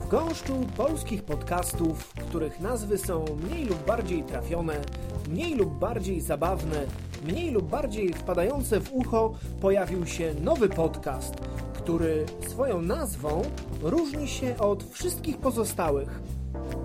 W 0.00 0.08
gąszczu 0.08 0.66
polskich 0.76 1.24
podcastów, 1.24 2.14
których 2.28 2.60
nazwy 2.60 2.98
są 2.98 3.24
mniej 3.42 3.64
lub 3.64 3.86
bardziej 3.86 4.22
trafione, 4.22 4.80
mniej 5.28 5.54
lub 5.54 5.78
bardziej 5.78 6.20
zabawne, 6.20 6.86
mniej 7.24 7.50
lub 7.50 7.70
bardziej 7.70 8.14
wpadające 8.14 8.80
w 8.80 8.92
ucho, 8.92 9.34
pojawił 9.60 10.06
się 10.06 10.34
nowy 10.40 10.68
podcast, 10.68 11.34
który 11.72 12.26
swoją 12.48 12.82
nazwą 12.82 13.42
różni 13.82 14.28
się 14.28 14.58
od 14.58 14.84
wszystkich 14.84 15.38
pozostałych. 15.38 16.20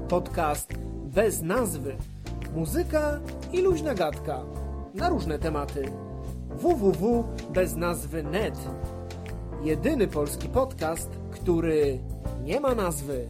Podcast 0.09 0.73
bez 1.05 1.41
nazwy. 1.41 1.95
Muzyka 2.55 3.19
i 3.53 3.61
luźna 3.61 3.93
gadka 3.93 4.41
na 4.93 5.09
różne 5.09 5.39
tematy. 5.39 5.91
www.beznazwy.net 6.55 8.57
Jedyny 9.63 10.07
polski 10.07 10.49
podcast, 10.49 11.09
który 11.31 11.99
nie 12.43 12.59
ma 12.59 12.75
nazwy. 12.75 13.29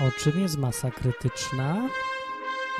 O 0.00 0.20
czym 0.20 0.40
jest 0.40 0.58
masa 0.58 0.90
krytyczna? 0.90 1.88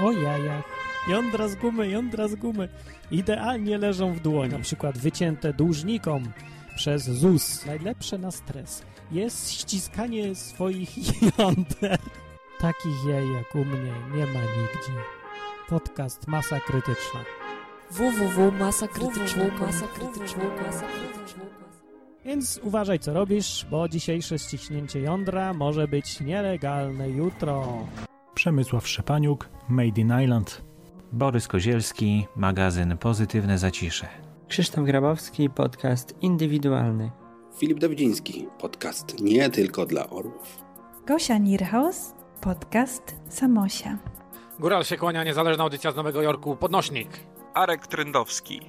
O 0.01 0.13
jajach. 0.13 0.65
Jądra 1.09 1.49
z 1.49 1.55
gumy, 1.55 1.89
jądra 1.89 2.29
z 2.29 2.35
gumy. 2.35 2.69
Idealnie 3.11 3.79
leżą 3.79 4.15
w 4.15 4.21
dłoni. 4.21 4.53
Na 4.53 4.59
przykład 4.59 4.99
wycięte 4.99 5.53
dłużnikom 5.53 6.33
przez 6.77 7.05
ZUS. 7.05 7.67
Najlepsze 7.67 8.19
na 8.19 8.31
stres 8.31 8.83
jest 9.13 9.53
ściskanie 9.53 10.35
swoich 10.35 11.23
jąder. 11.39 11.99
Takich 12.61 13.05
jaj 13.09 13.33
jak 13.33 13.55
u 13.55 13.65
mnie 13.65 13.93
nie 14.15 14.27
ma 14.27 14.41
nigdzie. 14.41 14.93
Podcast 15.69 16.29
Masa 16.29 16.61
Krytyczna. 16.61 17.40
Więc 22.25 22.61
uważaj 22.63 22.99
co 22.99 23.13
robisz, 23.13 23.67
bo 23.71 23.89
dzisiejsze 23.89 24.39
ściśnięcie 24.39 25.01
jądra 25.01 25.53
może 25.55 25.89
być 25.89 26.21
nielegalne 26.21 27.11
jutro. 27.11 27.87
Przemysław 28.35 28.89
Szczepaniuk, 28.89 29.49
Made 29.69 30.01
in 30.01 30.13
Island. 30.23 30.63
Borys 31.13 31.49
Kozielski, 31.49 32.27
magazyn 32.37 32.99
Pozytywne 32.99 33.59
Zacisze. 33.59 34.09
Krzysztof 34.49 34.85
Grabowski, 34.85 35.51
podcast 35.51 36.15
indywidualny. 36.21 37.11
Filip 37.59 37.79
Dawidziński, 37.79 38.47
podcast 38.59 39.21
nie 39.21 39.51
tylko 39.51 39.87
dla 39.87 40.11
orłów. 40.11 40.65
Gosia 41.07 41.39
Nierhaus, 41.39 42.15
podcast 42.41 43.03
Samosia. 43.29 43.99
Góral 44.59 44.85
się 44.85 44.97
kłania, 44.97 45.25
niezależna 45.25 45.65
audycja 45.65 45.93
z 45.93 45.97
Nowego 45.97 46.23
Jorku, 46.23 46.57
Podnośnik. 46.57 47.09
Arek 47.55 47.87
Trendowski, 47.87 48.61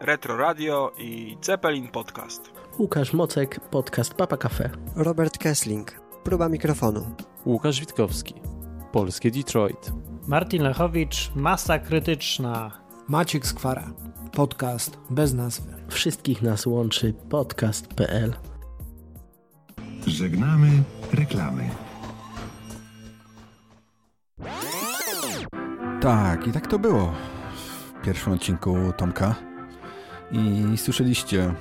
Retro 0.00 0.36
Radio 0.36 0.92
i 0.98 1.36
Zeppelin 1.42 1.88
Podcast. 1.88 2.50
Łukasz 2.78 3.12
Mocek, 3.12 3.60
podcast 3.60 4.14
Papa 4.14 4.36
Cafe. 4.36 4.70
Robert 4.96 5.38
Kessling, 5.38 6.00
próba 6.24 6.48
mikrofonu. 6.48 7.16
Łukasz 7.46 7.80
Witkowski, 7.80 8.34
Polskie 8.92 9.30
Detroit. 9.30 9.92
Martin 10.28 10.62
Lechowicz, 10.62 11.30
Masa 11.34 11.78
Krytyczna. 11.78 12.70
Maciek 13.08 13.46
Skwara, 13.46 13.92
podcast 14.32 14.98
bez 15.10 15.32
nazwy. 15.34 15.74
Wszystkich 15.88 16.42
nas 16.42 16.66
łączy 16.66 17.14
podcast.pl. 17.30 18.34
Żegnamy 20.06 20.68
reklamy. 21.12 21.70
Tak, 26.00 26.46
i 26.46 26.52
tak 26.52 26.66
to 26.66 26.78
było 26.78 27.12
pierwszym 28.02 28.32
odcinku 28.32 28.76
Tomka. 28.96 29.34
I 30.30 30.76
słyszeliście, 30.76 31.54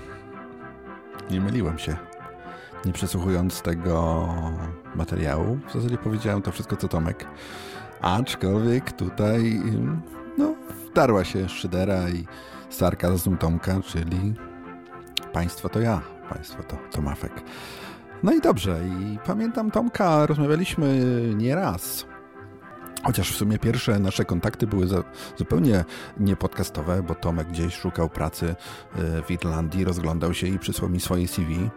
nie 1.31 1.41
myliłem 1.41 1.79
się. 1.79 1.95
Nie 2.85 2.93
przesłuchując 2.93 3.61
tego 3.61 4.27
materiału, 4.95 5.59
w 5.69 5.73
zasadzie 5.73 5.97
powiedziałem 5.97 6.41
to 6.41 6.51
wszystko 6.51 6.75
co 6.75 6.87
Tomek. 6.87 7.25
Aczkolwiek 8.01 8.91
tutaj, 8.91 9.61
no, 10.37 10.53
wdarła 10.91 11.23
się 11.23 11.49
szydera 11.49 12.09
i 12.09 12.25
sarkazm 12.69 13.37
Tomka, 13.37 13.81
czyli 13.81 14.33
państwo 15.33 15.69
to 15.69 15.79
ja, 15.79 16.01
państwo 16.29 16.63
to, 16.63 16.77
to 16.91 17.01
Mafek. 17.01 17.33
No 18.23 18.33
i 18.33 18.41
dobrze, 18.41 18.79
i 18.87 19.17
pamiętam 19.25 19.71
Tomka, 19.71 20.25
rozmawialiśmy 20.25 20.99
nieraz 21.35 22.10
Chociaż 23.03 23.31
w 23.31 23.37
sumie 23.37 23.59
pierwsze 23.59 23.99
nasze 23.99 24.25
kontakty 24.25 24.67
były 24.67 24.87
za, 24.87 25.03
zupełnie 25.37 25.85
niepodcastowe, 26.19 27.03
bo 27.03 27.15
Tomek 27.15 27.47
gdzieś 27.47 27.75
szukał 27.75 28.09
pracy 28.09 28.55
w 29.27 29.31
Irlandii, 29.31 29.83
rozglądał 29.83 30.33
się 30.33 30.47
i 30.47 30.59
przysłał 30.59 30.89
mi 30.89 30.99
swoje 30.99 31.27
CV. 31.27 31.69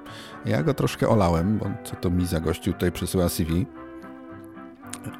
Ja 0.45 0.62
go 0.62 0.75
troszkę 0.75 1.09
olałem, 1.09 1.59
bo 1.59 1.66
co 1.85 1.97
to 1.97 2.11
mi 2.11 2.26
za 2.26 2.40
gościu 2.40 2.73
tutaj 2.73 2.93
przysyła 2.93 3.28
CV. 3.28 3.66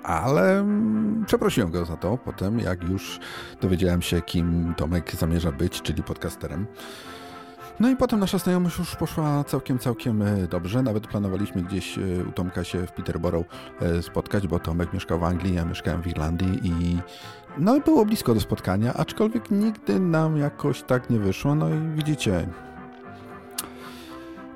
Ale 0.03 0.67
przeprosiłem 1.27 1.71
go 1.71 1.85
za 1.85 1.97
to 1.97 2.19
potem, 2.19 2.59
jak 2.59 2.89
już 2.89 3.21
dowiedziałem 3.61 4.03
się, 4.03 4.23
kim 4.23 4.75
Tomek 4.77 5.17
zamierza 5.17 5.53
być, 5.53 5.83
czyli 5.83 6.03
podcasterem. 6.03 6.67
No 7.81 7.91
i 7.91 7.97
potem 7.97 8.21
nasza 8.21 8.39
znajomość 8.39 8.79
już 8.79 8.97
poszła 8.97 9.45
całkiem, 9.45 9.79
całkiem 9.79 10.25
dobrze. 10.51 10.83
Nawet 10.83 11.07
planowaliśmy 11.07 11.63
gdzieś 11.63 11.99
u 12.29 12.33
Tomka 12.33 12.65
się 12.65 12.87
w 12.87 12.93
Peterborough 12.93 13.47
spotkać, 14.03 14.47
bo 14.47 14.59
Tomek 14.59 14.93
mieszkał 14.93 15.19
w 15.19 15.25
Anglii, 15.25 15.55
ja 15.55 15.65
mieszkałem 15.65 16.03
w 16.03 16.07
Irlandii 16.07 16.61
i 16.69 16.99
no 17.59 17.77
i 17.77 17.81
było 17.81 18.07
blisko 18.07 18.35
do 18.35 18.41
spotkania, 18.41 18.95
aczkolwiek 18.95 19.51
nigdy 19.51 20.01
nam 20.01 20.37
jakoś 20.37 20.83
tak 20.83 21.11
nie 21.11 21.19
wyszło. 21.19 21.55
No 21.55 21.69
i 21.69 21.79
widzicie, 21.95 22.49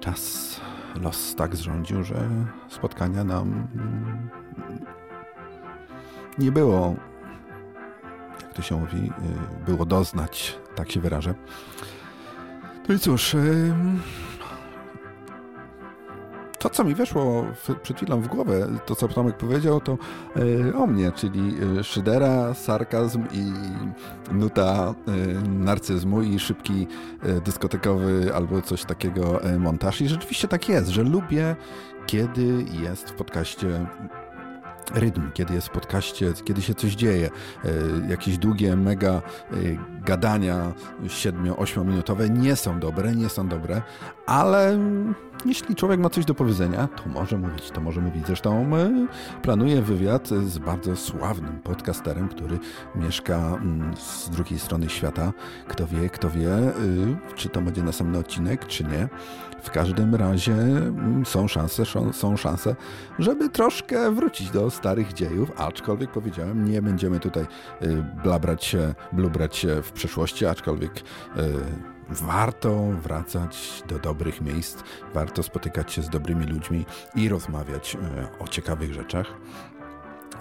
czas, 0.00 0.60
los 1.02 1.34
tak 1.34 1.56
zrządził, 1.56 2.04
że 2.04 2.28
spotkania 2.68 3.24
nam 3.24 3.68
nie 6.38 6.52
było, 6.52 6.94
jak 8.42 8.52
to 8.52 8.62
się 8.62 8.80
mówi, 8.80 9.12
było 9.66 9.86
doznać, 9.86 10.58
tak 10.74 10.92
się 10.92 11.00
wyrażę. 11.00 11.34
No 12.88 12.94
i 12.94 12.98
cóż, 12.98 13.36
to 16.58 16.70
co 16.70 16.84
mi 16.84 16.94
weszło 16.94 17.44
przed 17.82 17.96
chwilą 17.96 18.20
w 18.20 18.28
głowę, 18.28 18.68
to 18.86 18.94
co 18.94 19.08
Tomek 19.08 19.36
powiedział, 19.36 19.80
to 19.80 19.98
o 20.78 20.86
mnie, 20.86 21.12
czyli 21.12 21.54
szydera, 21.82 22.54
sarkazm 22.54 23.24
i 23.32 23.52
nuta 24.32 24.94
narcyzmu 25.48 26.22
i 26.22 26.38
szybki 26.38 26.86
dyskotekowy 27.44 28.34
albo 28.34 28.62
coś 28.62 28.84
takiego 28.84 29.40
montaż. 29.58 30.00
I 30.00 30.08
rzeczywiście 30.08 30.48
tak 30.48 30.68
jest, 30.68 30.88
że 30.88 31.02
lubię, 31.02 31.56
kiedy 32.06 32.64
jest 32.82 33.10
w 33.10 33.14
podcaście 33.14 33.86
rytm, 34.94 35.30
kiedy 35.34 35.54
jest 35.54 35.66
w 35.66 35.70
podcaście, 35.70 36.32
kiedy 36.44 36.62
się 36.62 36.74
coś 36.74 36.94
dzieje, 36.94 37.30
jakieś 38.08 38.38
długie, 38.38 38.76
mega 38.76 39.22
gadania 40.04 40.72
7-8 41.04 41.86
minutowe 41.86 42.30
nie 42.30 42.56
są 42.56 42.80
dobre, 42.80 43.14
nie 43.14 43.28
są 43.28 43.48
dobre, 43.48 43.82
ale 44.26 44.78
jeśli 45.44 45.74
człowiek 45.74 46.00
ma 46.00 46.10
coś 46.10 46.24
do 46.24 46.34
powiedzenia, 46.34 46.88
to 46.88 47.08
może 47.08 47.38
mówić, 47.38 47.70
to 47.70 47.80
może 47.80 48.00
mówić. 48.00 48.26
Zresztą 48.26 48.70
planuję 49.42 49.82
wywiad 49.82 50.28
z 50.28 50.58
bardzo 50.58 50.96
sławnym 50.96 51.60
podcasterem, 51.60 52.28
który 52.28 52.58
mieszka 52.94 53.58
z 53.96 54.30
drugiej 54.30 54.58
strony 54.58 54.88
świata. 54.88 55.32
Kto 55.68 55.86
wie, 55.86 56.10
kto 56.10 56.30
wie, 56.30 56.50
czy 57.34 57.48
to 57.48 57.60
będzie 57.60 57.82
następny 57.82 58.18
odcinek, 58.18 58.66
czy 58.66 58.84
nie. 58.84 59.08
W 59.62 59.70
każdym 59.70 60.14
razie 60.14 60.56
są 61.24 61.48
szanse, 61.48 61.82
są 62.12 62.36
szanse, 62.36 62.76
żeby 63.18 63.48
troszkę 63.48 64.14
wrócić 64.14 64.50
do 64.50 64.70
starych 64.70 65.12
dziejów, 65.12 65.52
aczkolwiek 65.56 66.10
powiedziałem, 66.10 66.64
nie 66.64 66.82
będziemy 66.82 67.20
tutaj 67.20 67.46
blabrać 68.24 68.64
się, 68.64 68.94
blubrać 69.12 69.56
się 69.56 69.82
w 69.82 69.92
przeszłości, 69.92 70.46
aczkolwiek 70.46 70.92
warto 72.10 72.84
wracać 73.02 73.82
do 73.88 73.98
dobrych 73.98 74.40
miejsc, 74.40 74.82
warto 75.14 75.42
spotykać 75.42 75.92
się 75.92 76.02
z 76.02 76.08
dobrymi 76.08 76.46
ludźmi 76.46 76.86
i 77.14 77.28
rozmawiać 77.28 77.96
o 78.38 78.48
ciekawych 78.48 78.94
rzeczach. 78.94 79.26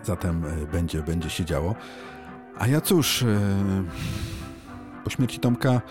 Zatem 0.03 0.43
będzie, 0.71 1.01
będzie 1.01 1.29
się 1.29 1.45
działo. 1.45 1.75
A 2.59 2.67
ja 2.67 2.81
cóż, 2.81 3.25
po 5.03 5.09
śmierci 5.09 5.39
Tomka 5.39 5.81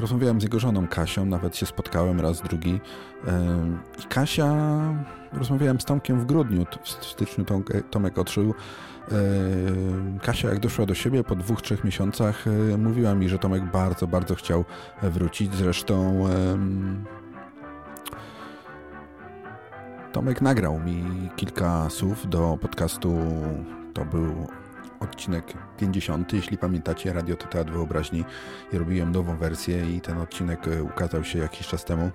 rozmawiałem 0.00 0.40
z 0.40 0.42
jego 0.42 0.58
żoną 0.60 0.88
Kasią, 0.88 1.24
nawet 1.24 1.56
się 1.56 1.66
spotkałem 1.66 2.20
raz, 2.20 2.42
drugi. 2.42 2.80
I 3.98 4.02
Kasia, 4.08 4.54
rozmawiałem 5.32 5.80
z 5.80 5.84
Tomkiem 5.84 6.20
w 6.20 6.26
grudniu, 6.26 6.66
w 6.82 6.88
styczniu 6.88 7.44
Tomek 7.90 8.18
odszedł. 8.18 8.54
Kasia, 10.22 10.48
jak 10.48 10.58
doszła 10.58 10.86
do 10.86 10.94
siebie 10.94 11.24
po 11.24 11.36
dwóch, 11.36 11.62
trzech 11.62 11.84
miesiącach, 11.84 12.44
mówiła 12.78 13.14
mi, 13.14 13.28
że 13.28 13.38
Tomek 13.38 13.64
bardzo, 13.64 14.06
bardzo 14.06 14.34
chciał 14.34 14.64
wrócić. 15.02 15.54
Zresztą 15.54 16.24
Tomek 20.12 20.42
nagrał 20.42 20.80
mi 20.80 21.30
kilka 21.36 21.90
słów 21.90 22.28
do 22.28 22.58
podcastu. 22.60 23.18
To 23.94 24.04
był 24.04 24.46
odcinek 25.00 25.54
50, 25.78 26.32
jeśli 26.32 26.58
pamiętacie, 26.58 27.12
Radio 27.12 27.36
to 27.36 27.46
Teatr 27.46 27.72
Wyobraźni. 27.72 28.24
I 28.72 28.78
robiłem 28.78 29.12
nową 29.12 29.36
wersję 29.36 29.96
i 29.96 30.00
ten 30.00 30.18
odcinek 30.18 30.66
ukazał 30.82 31.24
się 31.24 31.38
jakiś 31.38 31.66
czas 31.66 31.84
temu. 31.84 32.10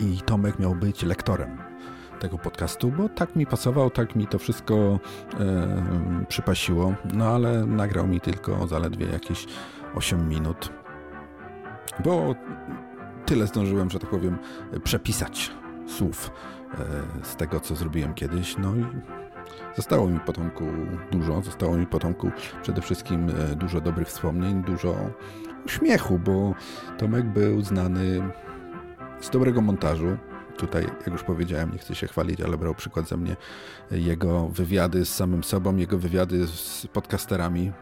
I 0.00 0.20
Tomek 0.26 0.58
miał 0.58 0.74
być 0.74 1.02
lektorem 1.02 1.71
tego 2.22 2.38
podcastu, 2.38 2.90
bo 2.90 3.08
tak 3.08 3.36
mi 3.36 3.46
pasował, 3.46 3.90
tak 3.90 4.16
mi 4.16 4.26
to 4.26 4.38
wszystko 4.38 4.74
e, 5.40 6.24
przypasiło, 6.28 6.94
no 7.14 7.26
ale 7.26 7.66
nagrał 7.66 8.06
mi 8.06 8.20
tylko 8.20 8.66
zaledwie 8.66 9.06
jakieś 9.06 9.46
8 9.94 10.28
minut, 10.28 10.72
bo 12.04 12.34
tyle 13.26 13.46
zdążyłem, 13.46 13.90
że 13.90 13.98
tak 13.98 14.10
powiem, 14.10 14.38
przepisać 14.84 15.50
słów 15.86 16.30
e, 16.74 16.76
z 17.24 17.36
tego, 17.36 17.60
co 17.60 17.74
zrobiłem 17.74 18.14
kiedyś, 18.14 18.56
no 18.58 18.76
i 18.76 18.86
zostało 19.76 20.08
mi 20.08 20.20
potomku 20.20 20.64
dużo, 21.10 21.42
zostało 21.42 21.76
mi 21.76 21.86
potomku 21.86 22.30
przede 22.62 22.82
wszystkim 22.82 23.32
dużo 23.56 23.80
dobrych 23.80 24.08
wspomnień, 24.08 24.62
dużo 24.62 24.94
uśmiechu, 25.66 26.18
bo 26.18 26.54
Tomek 26.98 27.26
był 27.26 27.60
znany 27.60 28.22
z 29.20 29.30
dobrego 29.30 29.60
montażu, 29.60 30.16
tutaj, 30.56 30.82
jak 30.82 31.06
już 31.06 31.22
powiedziałem, 31.22 31.72
nie 31.72 31.78
chcę 31.78 31.94
się 31.94 32.06
chwalić, 32.06 32.40
ale 32.40 32.58
brał 32.58 32.74
przykład 32.74 33.08
ze 33.08 33.16
mnie 33.16 33.36
jego 33.90 34.48
wywiady 34.48 35.04
z 35.04 35.14
samym 35.14 35.44
sobą, 35.44 35.76
jego 35.76 35.98
wywiady 35.98 36.46
z 36.46 36.86
podcasterami. 36.92 37.72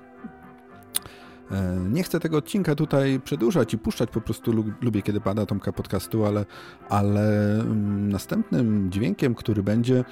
Nie 1.91 2.03
chcę 2.03 2.21
tego 2.21 2.37
odcinka 2.37 2.75
tutaj 2.75 3.21
przedłużać 3.21 3.75
i 3.75 3.79
puszczać, 3.79 4.11
po 4.11 4.21
prostu 4.21 4.53
lubię, 4.81 5.03
kiedy 5.03 5.21
pada 5.21 5.47
Tomka 5.47 5.73
podcastu, 5.73 6.27
ale, 6.27 6.47
ale 6.89 7.57
następnym 7.97 8.93
dźwiękiem, 8.93 9.35
który 9.35 9.63
będzie, 9.63 10.05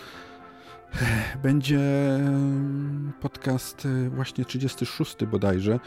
będzie 1.43 1.81
podcast 3.21 3.89
właśnie 4.09 4.45
36 4.45 5.17
bodajże, 5.27 5.81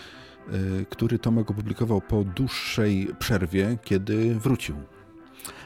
który 0.90 1.20
Tomek 1.20 1.52
opublikował 1.52 2.02
po 2.02 2.24
dłuższej 2.24 3.08
przerwie, 3.20 3.78
kiedy 3.84 4.36
wrócił 4.36 4.76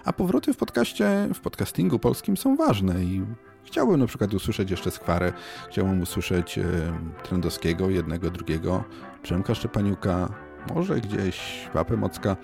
a 0.06 0.14
powroty 0.14 0.54
w 0.54 0.58
podcaście, 0.58 1.30
w 1.34 1.40
podcastingu 1.40 2.00
polskim 2.00 2.38
są 2.38 2.56
ważne 2.56 3.04
i 3.04 3.26
chciałbym 3.64 4.00
na 4.00 4.08
przykład 4.08 4.34
usłyszeć 4.34 4.72
jeszcze 4.72 4.92
Skwarę, 4.92 5.34
chciałbym 5.70 6.02
usłyszeć 6.02 6.58
e, 6.58 6.64
Trendowskiego, 7.24 7.90
jednego, 7.90 8.32
drugiego, 8.32 8.84
Przemka 9.24 9.56
Szczepaniuka, 9.56 10.30
może 10.76 11.02
gdzieś 11.02 11.68
Papę 11.74 11.98
Mocka. 11.98 12.38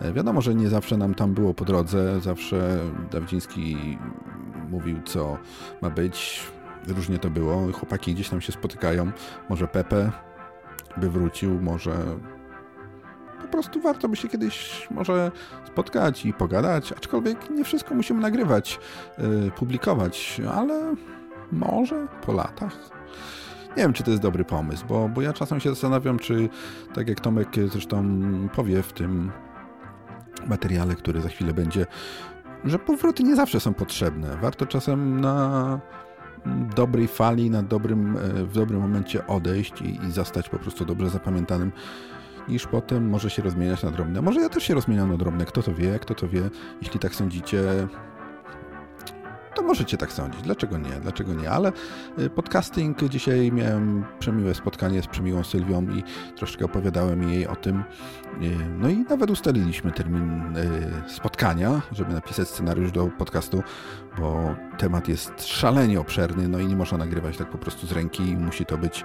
E, 0.00 0.12
wiadomo, 0.12 0.40
że 0.40 0.54
nie 0.54 0.68
zawsze 0.68 0.96
nam 0.96 1.14
tam 1.14 1.34
było 1.34 1.54
po 1.54 1.64
drodze, 1.64 2.20
zawsze 2.20 2.78
Dawidziński 3.10 3.98
mówił, 4.70 5.02
co 5.04 5.38
ma 5.82 5.90
być. 5.90 6.42
Różnie 6.88 7.18
to 7.18 7.30
było. 7.30 7.72
Chłopaki 7.72 8.14
gdzieś 8.14 8.28
tam 8.28 8.40
się 8.40 8.52
spotykają. 8.52 9.10
Może 9.48 9.68
Pepe, 9.68 10.10
by 10.96 11.10
wrócił, 11.10 11.60
może 11.60 11.96
prostu 13.50 13.80
warto 13.80 14.08
by 14.08 14.16
się 14.16 14.28
kiedyś 14.28 14.86
może 14.90 15.30
spotkać 15.66 16.26
i 16.26 16.32
pogadać, 16.32 16.92
aczkolwiek 16.92 17.50
nie 17.50 17.64
wszystko 17.64 17.94
musimy 17.94 18.20
nagrywać, 18.20 18.80
yy, 19.18 19.50
publikować, 19.50 20.40
ale 20.54 20.94
może 21.52 22.06
po 22.26 22.32
latach. 22.32 22.90
Nie 23.76 23.82
wiem, 23.82 23.92
czy 23.92 24.02
to 24.02 24.10
jest 24.10 24.22
dobry 24.22 24.44
pomysł, 24.44 24.84
bo, 24.88 25.08
bo 25.08 25.22
ja 25.22 25.32
czasem 25.32 25.60
się 25.60 25.70
zastanawiam, 25.70 26.18
czy 26.18 26.48
tak 26.94 27.08
jak 27.08 27.20
Tomek 27.20 27.48
zresztą 27.68 28.04
powie 28.54 28.82
w 28.82 28.92
tym 28.92 29.32
materiale, 30.46 30.94
który 30.94 31.20
za 31.20 31.28
chwilę 31.28 31.54
będzie, 31.54 31.86
że 32.64 32.78
powroty 32.78 33.22
nie 33.22 33.36
zawsze 33.36 33.60
są 33.60 33.74
potrzebne. 33.74 34.36
Warto 34.36 34.66
czasem 34.66 35.20
na 35.20 35.80
dobrej 36.76 37.08
fali, 37.08 37.50
na 37.50 37.62
dobrym, 37.62 38.16
w 38.46 38.52
dobrym 38.52 38.80
momencie 38.80 39.26
odejść 39.26 39.82
i, 39.82 40.06
i 40.06 40.10
zostać 40.10 40.48
po 40.48 40.58
prostu 40.58 40.84
dobrze 40.84 41.10
zapamiętanym 41.10 41.72
niż 42.50 42.66
potem 42.66 43.08
może 43.08 43.30
się 43.30 43.42
rozmieniać 43.42 43.82
na 43.82 43.90
drobne. 43.90 44.22
Może 44.22 44.40
ja 44.40 44.48
też 44.48 44.62
się 44.64 44.74
rozmieniam 44.74 45.10
na 45.10 45.16
drobne, 45.16 45.44
kto 45.44 45.62
to 45.62 45.74
wie, 45.74 45.98
kto 45.98 46.14
to 46.14 46.28
wie. 46.28 46.50
Jeśli 46.82 47.00
tak 47.00 47.14
sądzicie, 47.14 47.62
możecie 49.62 49.96
tak 49.96 50.12
sądzić. 50.12 50.42
Dlaczego 50.42 50.78
nie? 50.78 50.90
Dlaczego 50.90 51.34
nie? 51.34 51.50
Ale 51.50 51.72
y, 52.18 52.30
podcasting 52.30 53.04
dzisiaj 53.04 53.52
miałem 53.52 54.04
przemiłe 54.18 54.54
spotkanie 54.54 55.02
z 55.02 55.06
przemiłą 55.06 55.44
Sylwią 55.44 55.82
i 55.82 56.02
troszkę 56.36 56.64
opowiadałem 56.64 57.30
jej 57.30 57.46
o 57.46 57.56
tym. 57.56 57.78
Y, 58.42 58.56
no 58.78 58.88
i 58.88 58.96
nawet 58.96 59.30
ustaliliśmy 59.30 59.92
termin 59.92 60.56
y, 60.56 61.10
spotkania, 61.10 61.82
żeby 61.92 62.14
napisać 62.14 62.48
scenariusz 62.48 62.92
do 62.92 63.06
podcastu, 63.06 63.62
bo 64.18 64.54
temat 64.78 65.08
jest 65.08 65.46
szalenie 65.46 66.00
obszerny, 66.00 66.48
no 66.48 66.58
i 66.58 66.66
nie 66.66 66.76
można 66.76 66.98
nagrywać 66.98 67.36
tak 67.36 67.50
po 67.50 67.58
prostu 67.58 67.86
z 67.86 67.92
ręki 67.92 68.22
i 68.22 68.36
musi 68.36 68.66
to 68.66 68.78
być 68.78 69.04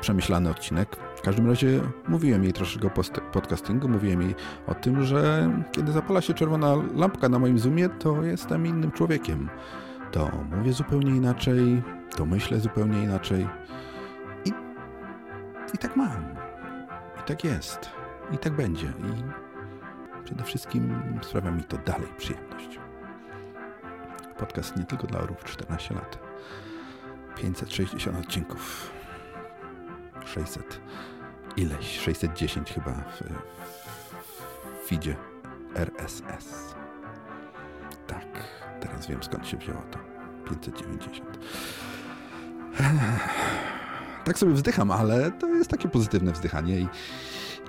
przemyślany 0.00 0.50
odcinek. 0.50 0.96
W 1.16 1.22
każdym 1.22 1.46
razie 1.46 1.80
mówiłem 2.08 2.44
jej 2.44 2.52
troszkę 2.52 2.86
o 2.86 2.90
podcastingu, 3.32 3.88
mówiłem 3.88 4.22
jej 4.22 4.34
o 4.66 4.74
tym, 4.74 5.04
że 5.04 5.50
kiedy 5.72 5.92
zapala 5.92 6.20
się 6.20 6.34
czerwona 6.34 6.74
lampka 6.94 7.28
na 7.28 7.38
moim 7.38 7.58
zoomie, 7.58 7.88
to 7.88 8.22
jestem 8.22 8.66
innym 8.66 8.92
człowiekiem. 8.92 9.48
To 10.16 10.30
mówię 10.56 10.72
zupełnie 10.72 11.10
inaczej, 11.10 11.82
to 12.16 12.26
myślę 12.26 12.60
zupełnie 12.60 13.02
inaczej. 13.02 13.48
I, 14.44 14.52
i 15.74 15.78
tak 15.78 15.96
mam. 15.96 16.34
I 17.20 17.22
tak 17.26 17.44
jest. 17.44 17.90
I 18.32 18.38
tak 18.38 18.52
będzie. 18.52 18.86
I 18.86 19.24
przede 20.24 20.44
wszystkim 20.44 21.02
sprawia 21.22 21.50
mi 21.50 21.64
to 21.64 21.78
dalej 21.78 22.08
przyjemność. 22.16 22.78
Podcast 24.38 24.76
nie 24.76 24.84
tylko 24.84 25.06
dla 25.06 25.20
orów 25.20 25.44
14 25.44 25.94
lat. 25.94 26.18
560 27.36 28.18
odcinków. 28.18 28.90
600 30.24 30.80
ileś, 31.56 32.00
610 32.00 32.72
chyba 32.72 32.92
w, 32.92 33.22
w 34.84 34.88
feedzie 34.88 35.16
RSS. 35.74 36.75
Teraz 38.86 39.06
wiem 39.06 39.22
skąd 39.22 39.46
się 39.46 39.56
wzięło 39.56 39.82
to. 39.90 39.98
590. 40.50 41.38
Tak 44.24 44.38
sobie 44.38 44.52
wzdycham, 44.52 44.90
ale 44.90 45.30
to 45.30 45.46
jest 45.46 45.70
takie 45.70 45.88
pozytywne 45.88 46.32
wzdychanie 46.32 46.80
i, 46.80 46.88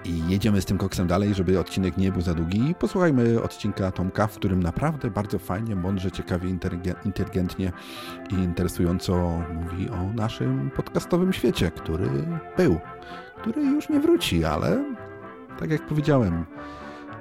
i 0.06 0.30
jedziemy 0.30 0.62
z 0.62 0.66
tym 0.66 0.78
koksem 0.78 1.08
dalej, 1.08 1.34
żeby 1.34 1.60
odcinek 1.60 1.98
nie 1.98 2.12
był 2.12 2.22
za 2.22 2.34
długi. 2.34 2.76
Posłuchajmy 2.80 3.42
odcinka 3.42 3.92
Tomka, 3.92 4.28
w 4.28 4.36
którym 4.36 4.64
naprawdę 4.64 5.12
bardzo 5.12 5.40
fajnie, 5.40 5.76
mądrze, 5.76 6.12
ciekawie, 6.12 6.50
inteligentnie 7.06 7.72
i 8.30 8.34
interesująco 8.34 9.42
mówi 9.54 9.90
o 9.90 10.14
naszym 10.14 10.72
podcastowym 10.76 11.34
świecie, 11.34 11.72
który 11.72 12.10
był, 12.58 12.80
który 13.38 13.62
już 13.62 13.90
nie 13.90 14.00
wróci, 14.00 14.46
ale 14.46 14.84
tak 15.60 15.72
jak 15.72 15.88
powiedziałem, 15.88 16.46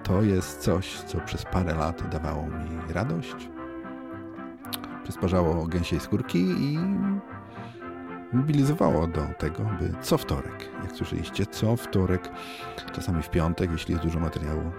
to 0.03 0.23
jest 0.23 0.61
coś, 0.61 1.01
co 1.01 1.21
przez 1.21 1.45
parę 1.45 1.75
lat 1.75 2.11
dawało 2.11 2.43
mi 2.47 2.93
radość, 2.93 3.56
przysparzało 5.07 5.67
gęsiej 5.67 6.01
skórki 6.01 6.39
i 6.39 6.79
mobilizowało 8.33 9.07
do 9.07 9.27
tego, 9.39 9.63
by 9.81 9.93
co 10.03 10.19
wtorek, 10.19 10.69
jak 10.83 10.93
słyszeliście, 10.93 11.47
co 11.47 11.77
wtorek, 11.77 12.31
czasami 12.93 13.23
w 13.23 13.31
piątek, 13.31 13.71
jeśli 13.73 13.93
jest 13.93 14.05
dużo 14.05 14.21
materiału, 14.21 14.73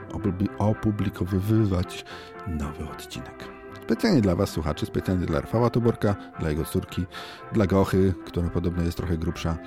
opublikowywać 0.58 2.06
nowy 2.48 2.90
odcinek. 2.90 3.44
Specjalnie 3.84 4.22
dla 4.22 4.36
Was, 4.36 4.50
słuchaczy, 4.50 4.86
specjalnie 4.86 5.26
dla 5.26 5.42
Rafała 5.42 5.70
Tuborka, 5.70 6.16
dla 6.40 6.50
jego 6.50 6.64
córki, 6.64 7.06
dla 7.52 7.66
Gochy, 7.68 8.14
która 8.26 8.50
podobno 8.50 8.84
jest 8.84 8.98
trochę 8.98 9.18
grubsza, 9.18 9.58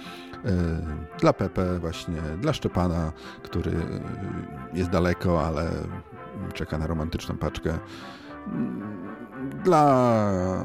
e, 0.45 0.51
dla 1.21 1.33
Pepe 1.33 1.79
właśnie, 1.79 2.21
dla 2.41 2.53
Szczepana, 2.53 3.13
który 3.43 3.73
jest 4.75 4.91
daleko, 4.91 5.47
ale 5.47 5.71
czeka 6.55 6.79
na 6.79 6.87
romantyczną 6.87 7.37
paczkę, 7.37 7.79
dla 9.65 10.65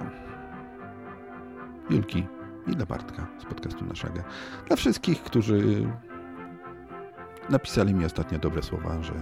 Julki 1.89 2.27
i 2.67 2.71
dla 2.71 2.85
Bartka 2.85 3.27
z 3.41 3.45
podcastu 3.45 3.85
naszego. 3.85 4.19
Dla 4.67 4.75
wszystkich, 4.75 5.23
którzy 5.23 5.87
napisali 7.49 7.93
mi 7.93 8.05
ostatnio 8.05 8.39
dobre 8.39 8.63
słowa, 8.63 9.03
że 9.03 9.13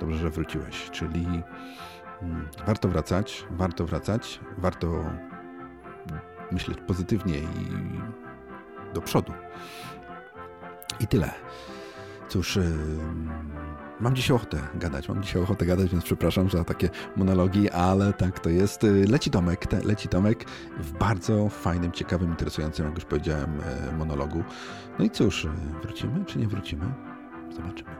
dobrze, 0.00 0.18
że 0.18 0.30
wróciłeś, 0.30 0.90
czyli 0.90 1.26
mm, 2.22 2.48
warto 2.66 2.88
wracać, 2.88 3.46
warto 3.50 3.86
wracać, 3.86 4.40
warto 4.58 5.04
myśleć 6.52 6.78
pozytywnie 6.86 7.38
i 7.38 7.68
do 8.94 9.00
przodu. 9.00 9.32
I 11.00 11.06
tyle. 11.06 11.30
Cóż, 12.32 12.58
Mam 14.00 14.14
dzisiaj 14.14 14.36
ochotę 14.36 14.58
gadać, 14.74 15.08
mam 15.08 15.22
dzisiaj 15.22 15.42
ochotę 15.42 15.66
gadać, 15.66 15.90
więc 15.90 16.04
przepraszam 16.04 16.50
za 16.50 16.64
takie 16.64 16.88
monologi, 17.16 17.70
ale 17.70 18.12
tak 18.12 18.38
to 18.38 18.50
jest. 18.50 18.86
Leci 19.08 19.30
Tomek, 19.30 19.66
te, 19.66 19.80
leci 19.80 20.08
Tomek 20.08 20.44
w 20.78 20.92
bardzo 20.92 21.48
fajnym, 21.48 21.92
ciekawym, 21.92 22.30
interesującym, 22.30 22.86
jak 22.86 22.94
już 22.94 23.04
powiedziałem, 23.04 23.60
e, 23.60 23.92
monologu. 23.92 24.44
No 24.98 25.04
i 25.04 25.10
cóż, 25.10 25.44
e, 25.44 25.48
wrócimy 25.82 26.24
czy 26.24 26.38
nie 26.38 26.48
wrócimy? 26.48 26.84
Zobaczymy. 27.50 27.90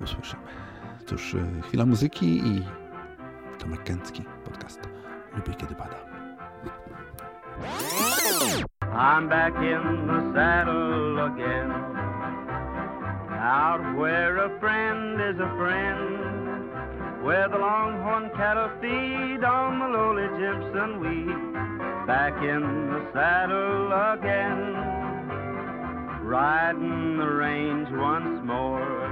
Usłyszymy. 0.00 0.42
Cóż, 1.06 1.36
chwila 1.62 1.86
muzyki 1.86 2.48
i 2.48 2.62
Tomek 3.58 3.84
Kęcki, 3.84 4.24
podcast. 4.44 4.80
Lubię, 5.36 5.54
kiedy 5.54 5.74
pada. 5.74 5.96
I'm 8.82 9.28
back 9.28 9.54
in 9.56 10.06
the 10.06 10.32
saddle 10.34 11.24
again. 11.24 12.01
Out 13.42 13.98
where 13.98 14.36
a 14.36 14.54
friend 14.60 15.20
is 15.20 15.40
a 15.40 15.48
friend, 15.58 16.70
where 17.24 17.48
the 17.48 17.58
longhorn 17.58 18.30
cattle 18.36 18.70
feed 18.80 19.42
on 19.42 19.80
the 19.80 19.88
lowly 19.88 20.28
Jimson 20.38 21.00
weed. 21.00 21.34
Back 22.06 22.40
in 22.40 22.62
the 22.92 23.04
saddle 23.12 23.92
again, 24.14 24.76
riding 26.22 27.16
the 27.18 27.26
range 27.26 27.88
once 27.90 28.40
more, 28.46 29.10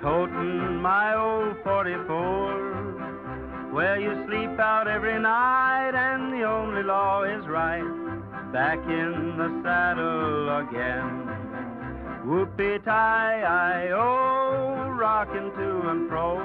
toting 0.00 0.80
my 0.80 1.14
old 1.14 1.58
44, 1.62 3.70
where 3.70 4.00
you 4.00 4.24
sleep 4.26 4.58
out 4.58 4.88
every 4.88 5.20
night 5.20 5.94
and 5.94 6.32
the 6.32 6.44
only 6.44 6.82
law 6.82 7.24
is 7.24 7.46
right. 7.46 7.84
Back 8.50 8.78
in 8.78 9.36
the 9.36 9.60
saddle 9.62 10.48
again. 10.60 11.37
Whoopie 12.28 12.84
tie 12.84 13.40
I 13.40 13.88
oh, 13.88 14.90
rocking 14.90 15.50
to 15.56 15.88
and 15.88 16.10
fro, 16.10 16.36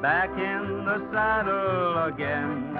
back 0.00 0.30
in 0.30 0.86
the 0.86 1.06
saddle 1.12 2.04
again. 2.04 2.74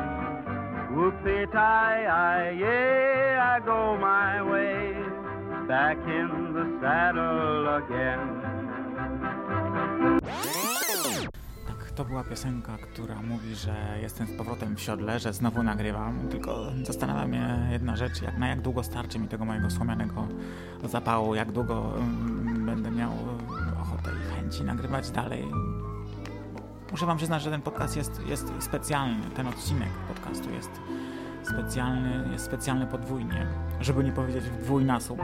Whoopie 0.91 1.53
tie 1.53 2.07
I, 2.07 2.51
yeah, 2.53 3.59
I 3.59 3.61
go 3.63 3.99
my 3.99 4.41
way, 4.43 4.95
back 5.69 5.99
in 5.99 6.55
the 6.55 6.79
saddle 6.81 7.77
again. 7.77 8.51
To 12.01 12.05
była 12.05 12.25
piosenka, 12.25 12.79
która 12.79 13.23
mówi, 13.23 13.55
że 13.55 13.99
jestem 14.03 14.27
z 14.27 14.33
powrotem 14.33 14.77
w 14.77 14.81
siodle, 14.81 15.21
że 15.21 15.33
znowu 15.33 15.63
nagrywam, 15.63 16.29
tylko 16.29 16.67
zastanawia 16.83 17.27
mnie 17.27 17.69
jedna 17.73 17.97
rzecz, 17.97 18.23
jak, 18.23 18.39
na 18.39 18.49
jak 18.49 18.61
długo 18.61 18.83
starczy 18.83 19.19
mi 19.19 19.29
tego 19.29 19.45
mojego 19.45 19.71
słomianego 19.71 20.29
zapału, 20.85 21.35
jak 21.35 21.53
długo 21.53 21.81
um, 21.81 22.67
będę 22.67 22.91
miał 22.91 23.13
ochotę 23.83 24.11
i 24.11 24.35
chęci 24.35 24.65
nagrywać 24.65 25.11
dalej. 25.11 25.45
Muszę 26.91 27.07
wam 27.07 27.17
przyznać, 27.17 27.43
że 27.43 27.51
ten 27.51 27.63
podcast 27.63 27.97
jest, 27.97 28.23
jest 28.27 28.53
specjalny, 28.61 29.31
ten 29.37 29.47
odcinek 29.47 29.91
podcastu 30.09 30.51
jest 30.51 30.71
specjalny, 31.43 32.29
jest 32.33 32.45
specjalny 32.45 32.87
podwójnie, 32.87 33.47
żeby 33.81 34.05
nie 34.05 34.13
powiedzieć 34.13 34.45
w 34.45 34.63
dwójnasób. 34.63 35.21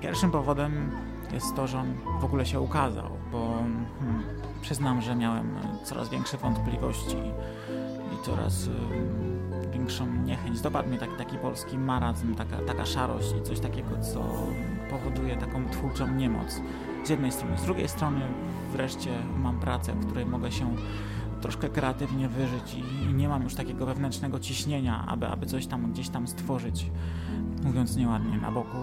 Pierwszym 0.00 0.30
powodem 0.30 0.90
jest 1.32 1.56
to, 1.56 1.66
że 1.66 1.78
on 1.78 1.94
w 2.20 2.24
ogóle 2.24 2.46
się 2.46 2.60
ukazał, 2.60 3.10
bo 3.32 3.62
Przyznam, 4.62 5.00
że 5.02 5.16
miałem 5.16 5.54
coraz 5.84 6.08
większe 6.08 6.36
wątpliwości 6.36 7.16
i 8.14 8.24
coraz 8.24 8.68
większą 9.72 10.06
niechęć. 10.06 10.60
Dopadł 10.60 10.88
mnie 10.88 10.98
taki, 10.98 11.16
taki 11.16 11.38
polski 11.38 11.78
marazm, 11.78 12.34
taka, 12.34 12.56
taka 12.56 12.86
szarość 12.86 13.34
i 13.40 13.42
coś 13.42 13.60
takiego, 13.60 13.88
co 13.98 14.46
powoduje 14.90 15.36
taką 15.36 15.68
twórczą 15.70 16.14
niemoc. 16.14 16.60
Z 17.04 17.10
jednej 17.10 17.32
strony. 17.32 17.58
Z 17.58 17.62
drugiej 17.62 17.88
strony 17.88 18.20
wreszcie 18.72 19.10
mam 19.36 19.60
pracę, 19.60 19.92
w 19.92 20.06
której 20.06 20.26
mogę 20.26 20.52
się 20.52 20.76
troszkę 21.40 21.68
kreatywnie 21.68 22.28
wyżyć 22.28 22.74
i, 22.74 23.10
i 23.10 23.14
nie 23.14 23.28
mam 23.28 23.42
już 23.42 23.54
takiego 23.54 23.86
wewnętrznego 23.86 24.40
ciśnienia, 24.40 25.04
aby, 25.08 25.26
aby 25.26 25.46
coś 25.46 25.66
tam 25.66 25.92
gdzieś 25.92 26.08
tam 26.08 26.28
stworzyć, 26.28 26.90
mówiąc 27.64 27.96
nieładnie, 27.96 28.38
na 28.38 28.52
boku. 28.52 28.76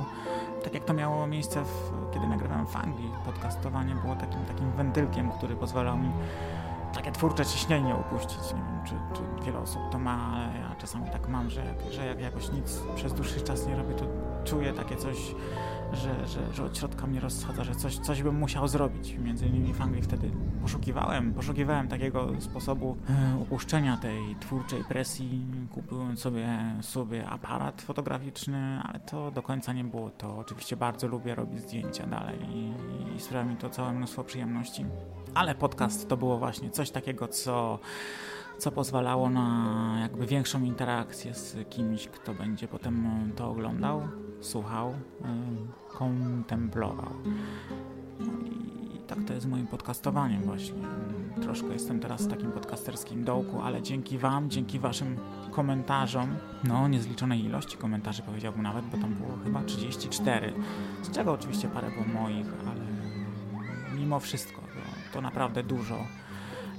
Tak 0.67 0.73
jak 0.73 0.85
to 0.85 0.93
miało 0.93 1.27
miejsce, 1.27 1.63
w, 1.63 2.13
kiedy 2.13 2.27
nagrywałem 2.27 2.67
w 2.67 2.75
Anglii, 2.75 3.11
podcastowanie 3.25 3.95
było 3.95 4.15
takim, 4.15 4.45
takim 4.45 4.71
wentylkiem, 4.71 5.31
który 5.31 5.55
pozwalał 5.55 5.97
mi 5.97 6.11
takie 6.93 7.11
twórcze 7.11 7.45
ciśnienie 7.45 7.95
upuścić. 7.95 8.53
Nie 8.53 8.59
wiem, 8.59 8.81
czy, 8.85 8.93
czy 9.15 9.45
wiele 9.45 9.59
osób 9.59 9.81
to 9.91 9.99
ma, 9.99 10.17
ale 10.33 10.59
ja 10.59 10.75
czasami 10.75 11.09
tak 11.09 11.27
mam, 11.27 11.49
że, 11.49 11.63
że 11.91 12.05
jak 12.05 12.21
jakoś 12.21 12.51
nic 12.51 12.81
przez 12.95 13.13
dłuższy 13.13 13.41
czas 13.41 13.67
nie 13.67 13.75
robię, 13.75 13.95
to 13.95 14.05
czuję 14.43 14.73
takie 14.73 14.95
coś, 14.95 15.35
że, 15.93 16.27
że, 16.27 16.53
że 16.53 16.63
od 16.63 16.77
środka 16.77 17.07
mnie 17.07 17.19
rozsadza, 17.19 17.63
że 17.63 17.75
coś, 17.75 17.97
coś 17.97 18.23
bym 18.23 18.35
musiał 18.35 18.67
zrobić. 18.67 19.17
Między 19.17 19.45
innymi 19.45 19.73
w 19.73 19.81
Anglii 19.81 20.01
wtedy 20.01 20.31
poszukiwałem, 20.61 21.33
poszukiwałem 21.33 21.87
takiego 21.87 22.29
sposobu 22.39 22.97
e, 23.09 23.37
upuszczenia 23.37 23.97
tej 23.97 24.35
twórczej 24.39 24.83
presji. 24.83 25.45
Kupiłem 25.71 26.17
sobie, 26.17 26.47
sobie 26.81 27.27
aparat 27.27 27.81
fotograficzny, 27.81 28.81
ale 28.83 28.99
to 28.99 29.31
do 29.31 29.41
końca 29.41 29.73
nie 29.73 29.83
było 29.83 30.09
to. 30.09 30.37
Oczywiście 30.37 30.77
bardzo 30.77 31.07
lubię 31.07 31.35
robić 31.35 31.61
zdjęcia 31.61 32.07
dalej 32.07 32.39
i, 32.49 32.73
i 33.15 33.19
sprawia 33.19 33.49
mi 33.51 33.55
to 33.55 33.69
całe 33.69 33.93
mnóstwo 33.93 34.23
przyjemności. 34.23 34.85
Ale 35.33 35.55
podcast 35.55 36.09
to 36.09 36.17
było 36.17 36.37
właśnie 36.37 36.69
coś 36.69 36.91
takiego, 36.91 37.27
co 37.27 37.79
co 38.57 38.71
pozwalało 38.71 39.29
na 39.29 39.97
jakby 40.01 40.25
większą 40.25 40.63
interakcję 40.63 41.33
z 41.33 41.69
kimś, 41.69 42.07
kto 42.07 42.33
będzie 42.33 42.67
potem 42.67 43.07
to 43.35 43.49
oglądał, 43.49 44.01
słuchał, 44.41 44.93
kontemplował. 45.87 47.11
I 48.95 48.99
tak 48.99 49.23
to 49.23 49.33
jest 49.33 49.47
moim 49.47 49.67
podcastowaniem 49.67 50.41
właśnie. 50.41 50.81
Troszkę 51.41 51.67
jestem 51.67 51.99
teraz 51.99 52.21
w 52.21 52.29
takim 52.29 52.51
podcasterskim 52.51 53.23
dołku, 53.23 53.61
ale 53.61 53.81
dzięki 53.81 54.17
Wam, 54.17 54.49
dzięki 54.49 54.79
Waszym 54.79 55.17
komentarzom, 55.51 56.35
no 56.63 56.87
niezliczonej 56.87 57.45
ilości 57.45 57.77
komentarzy 57.77 58.21
powiedziałbym 58.21 58.63
nawet, 58.63 58.85
bo 58.85 58.97
tam 58.97 59.13
było 59.13 59.37
chyba 59.43 59.63
34, 59.63 60.53
z 61.01 61.11
czego 61.11 61.31
oczywiście 61.33 61.67
parę 61.67 61.91
było 61.91 62.21
moich, 62.21 62.47
ale 62.67 62.81
mimo 63.99 64.19
wszystko 64.19 64.61
to 65.13 65.21
naprawdę 65.21 65.63
dużo 65.63 65.97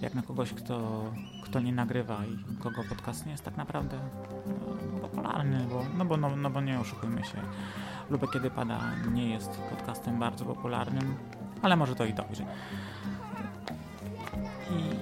jak 0.00 0.14
na 0.14 0.22
kogoś, 0.22 0.52
kto, 0.52 1.04
kto 1.44 1.60
nie 1.60 1.72
nagrywa 1.72 2.18
i 2.24 2.62
kogo 2.62 2.82
podcast 2.88 3.26
nie 3.26 3.32
jest 3.32 3.44
tak 3.44 3.56
naprawdę 3.56 3.98
no, 4.92 4.98
popularny, 4.98 5.66
bo, 5.70 5.84
no, 5.98 6.04
bo, 6.04 6.16
no, 6.16 6.36
no 6.36 6.50
bo 6.50 6.60
nie 6.60 6.80
oszukujmy 6.80 7.24
się. 7.24 7.38
Lubię 8.10 8.28
Kiedy 8.32 8.50
Pada 8.50 8.80
nie 9.12 9.30
jest 9.30 9.50
podcastem 9.50 10.18
bardzo 10.18 10.44
popularnym, 10.44 11.14
ale 11.62 11.76
może 11.76 11.94
to 11.94 12.04
i 12.04 12.14
dobrze. 12.14 12.44
I 14.70 14.97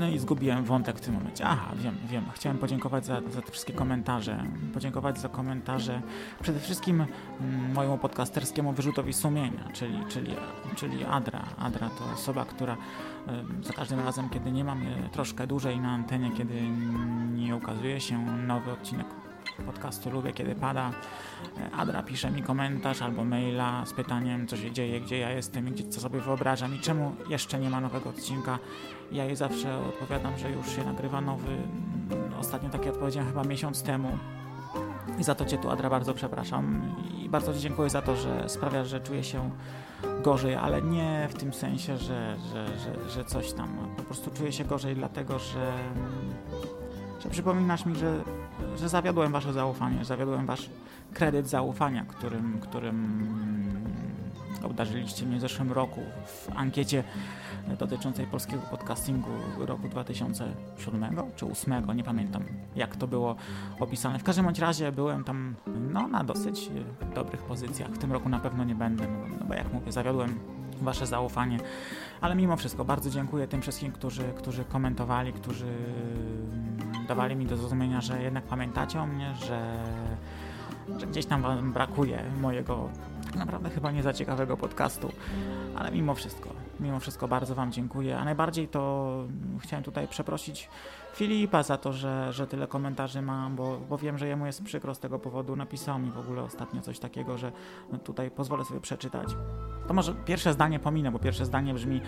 no 0.00 0.08
i 0.08 0.18
zgubiłem 0.18 0.64
wątek 0.64 0.96
w 0.96 1.00
tym 1.00 1.14
momencie. 1.14 1.44
Aha, 1.46 1.72
wiem, 1.76 1.96
wiem. 2.06 2.24
Chciałem 2.34 2.58
podziękować 2.58 3.06
za, 3.06 3.20
za 3.30 3.42
te 3.42 3.52
wszystkie 3.52 3.72
komentarze. 3.72 4.44
Podziękować 4.74 5.20
za 5.20 5.28
komentarze 5.28 6.02
przede 6.42 6.60
wszystkim 6.60 7.04
mm, 7.40 7.72
mojemu 7.72 7.98
podcasterskiemu 7.98 8.72
wyrzutowi 8.72 9.12
sumienia, 9.12 9.68
czyli, 9.72 9.98
czyli, 10.08 10.34
czyli 10.76 11.04
Adra. 11.04 11.44
Adra 11.58 11.90
to 11.90 12.04
osoba, 12.14 12.44
która 12.44 12.76
za 13.62 13.72
każdym 13.72 14.00
razem, 14.00 14.28
kiedy 14.28 14.52
nie 14.52 14.64
mam 14.64 14.82
je 14.82 15.08
troszkę 15.12 15.46
dłużej 15.46 15.80
na 15.80 15.90
antenie, 15.90 16.30
kiedy 16.36 16.54
nie 17.34 17.56
ukazuje 17.56 18.00
się 18.00 18.26
nowy 18.26 18.72
odcinek 18.72 19.06
podcastu 19.66 20.10
Lubię 20.10 20.32
Kiedy 20.32 20.54
Pada. 20.54 20.90
Adra 21.76 22.02
pisze 22.02 22.30
mi 22.30 22.42
komentarz 22.42 23.02
albo 23.02 23.24
maila 23.24 23.86
z 23.86 23.92
pytaniem, 23.92 24.46
co 24.46 24.56
się 24.56 24.72
dzieje, 24.72 25.00
gdzie 25.00 25.18
ja 25.18 25.30
jestem 25.30 25.68
i 25.68 25.88
co 25.88 26.00
sobie 26.00 26.20
wyobrażam 26.20 26.74
i 26.74 26.78
czemu 26.78 27.14
jeszcze 27.28 27.58
nie 27.58 27.70
ma 27.70 27.80
nowego 27.80 28.10
odcinka. 28.10 28.58
Ja 29.12 29.24
jej 29.24 29.36
zawsze 29.36 29.78
odpowiadam, 29.78 30.38
że 30.38 30.50
już 30.50 30.76
się 30.76 30.84
nagrywa 30.84 31.20
nowy. 31.20 31.56
Ostatnio 32.40 32.70
takie 32.70 32.90
odpowiedziałem 32.90 33.28
chyba 33.28 33.44
miesiąc 33.44 33.82
temu. 33.82 34.18
I 35.18 35.24
za 35.24 35.34
to 35.34 35.44
Cię 35.44 35.58
tu, 35.58 35.70
Adra, 35.70 35.90
bardzo 35.90 36.14
przepraszam. 36.14 36.82
I 37.18 37.28
bardzo 37.28 37.54
Ci 37.54 37.60
dziękuję 37.60 37.90
za 37.90 38.02
to, 38.02 38.16
że 38.16 38.48
sprawia, 38.48 38.84
że 38.84 39.00
czuję 39.00 39.24
się 39.24 39.50
gorzej, 40.22 40.54
ale 40.54 40.82
nie 40.82 41.28
w 41.30 41.34
tym 41.34 41.52
sensie, 41.52 41.96
że, 41.96 42.36
że, 42.52 42.66
że, 42.78 43.10
że 43.10 43.24
coś 43.24 43.52
tam. 43.52 43.68
Po 43.96 44.02
prostu 44.02 44.30
czuję 44.30 44.52
się 44.52 44.64
gorzej, 44.64 44.94
dlatego 44.94 45.38
że, 45.38 45.72
że 47.22 47.30
przypominasz 47.30 47.86
mi, 47.86 47.96
że, 47.96 48.24
że 48.76 48.88
zawiodłem 48.88 49.32
Wasze 49.32 49.52
zaufanie, 49.52 50.04
zawiodłem 50.04 50.46
Wasz 50.46 50.70
kredyt 51.14 51.48
zaufania, 51.48 52.04
którym, 52.04 52.60
którym 52.60 53.26
obdarzyliście 54.62 55.26
mnie 55.26 55.36
w 55.36 55.40
zeszłym 55.40 55.72
roku 55.72 56.00
w 56.26 56.48
ankiecie 56.56 57.04
dotyczącej 57.78 58.26
polskiego 58.26 58.62
podcastingu 58.70 59.30
roku 59.58 59.88
2007 59.88 61.16
czy 61.36 61.46
2008, 61.46 61.96
nie 61.96 62.04
pamiętam 62.04 62.44
jak 62.76 62.96
to 62.96 63.06
było 63.06 63.36
opisane. 63.80 64.18
W 64.18 64.22
każdym 64.22 64.44
bądź 64.44 64.58
razie 64.58 64.92
byłem 64.92 65.24
tam 65.24 65.54
no, 65.92 66.08
na 66.08 66.24
dosyć 66.24 66.70
dobrych 67.14 67.42
pozycjach. 67.42 67.90
W 67.90 67.98
tym 67.98 68.12
roku 68.12 68.28
na 68.28 68.38
pewno 68.38 68.64
nie 68.64 68.74
będę, 68.74 69.06
no, 69.06 69.36
no 69.40 69.46
bo 69.46 69.54
jak 69.54 69.72
mówię, 69.72 69.92
zawiodłem 69.92 70.38
Wasze 70.80 71.06
zaufanie, 71.06 71.58
ale 72.20 72.34
mimo 72.34 72.56
wszystko 72.56 72.84
bardzo 72.84 73.10
dziękuję 73.10 73.48
tym 73.48 73.62
wszystkim, 73.62 73.92
którzy, 73.92 74.22
którzy 74.22 74.64
komentowali, 74.64 75.32
którzy 75.32 75.66
dawali 77.08 77.36
mi 77.36 77.46
do 77.46 77.56
zrozumienia, 77.56 78.00
że 78.00 78.22
jednak 78.22 78.44
pamiętacie 78.44 79.00
o 79.00 79.06
mnie, 79.06 79.34
że, 79.34 79.84
że 80.98 81.06
gdzieś 81.06 81.26
tam 81.26 81.42
Wam 81.42 81.72
brakuje 81.72 82.24
mojego 82.40 82.88
tak 83.26 83.36
naprawdę 83.36 83.70
chyba 83.70 83.90
nie 83.90 84.02
za 84.02 84.12
ciekawego 84.12 84.56
podcastu, 84.56 85.12
ale 85.76 85.90
mimo 85.90 86.14
wszystko, 86.14 86.50
mimo 86.80 87.00
wszystko 87.00 87.28
bardzo 87.28 87.54
Wam 87.54 87.72
dziękuję, 87.72 88.18
a 88.18 88.24
najbardziej 88.24 88.68
to 88.68 89.24
chciałem 89.60 89.84
tutaj 89.84 90.08
przeprosić 90.08 90.68
Filipa 91.14 91.62
za 91.62 91.76
to, 91.76 91.92
że, 91.92 92.32
że 92.32 92.46
tyle 92.46 92.66
komentarzy 92.66 93.22
mam, 93.22 93.56
bo, 93.56 93.78
bo 93.88 93.98
wiem, 93.98 94.18
że 94.18 94.28
jemu 94.28 94.46
jest 94.46 94.62
przykro 94.62 94.94
z 94.94 94.98
tego 94.98 95.18
powodu. 95.18 95.56
Napisał 95.56 95.98
mi 95.98 96.10
w 96.10 96.18
ogóle 96.18 96.42
ostatnio 96.42 96.80
coś 96.80 96.98
takiego, 96.98 97.38
że 97.38 97.52
no 97.92 97.98
tutaj 97.98 98.30
pozwolę 98.30 98.64
sobie 98.64 98.80
przeczytać. 98.80 99.28
To 99.88 99.94
może 99.94 100.14
pierwsze 100.14 100.52
zdanie 100.52 100.78
pominę, 100.78 101.10
bo 101.10 101.18
pierwsze 101.18 101.46
zdanie 101.46 101.74
brzmi 101.74 102.00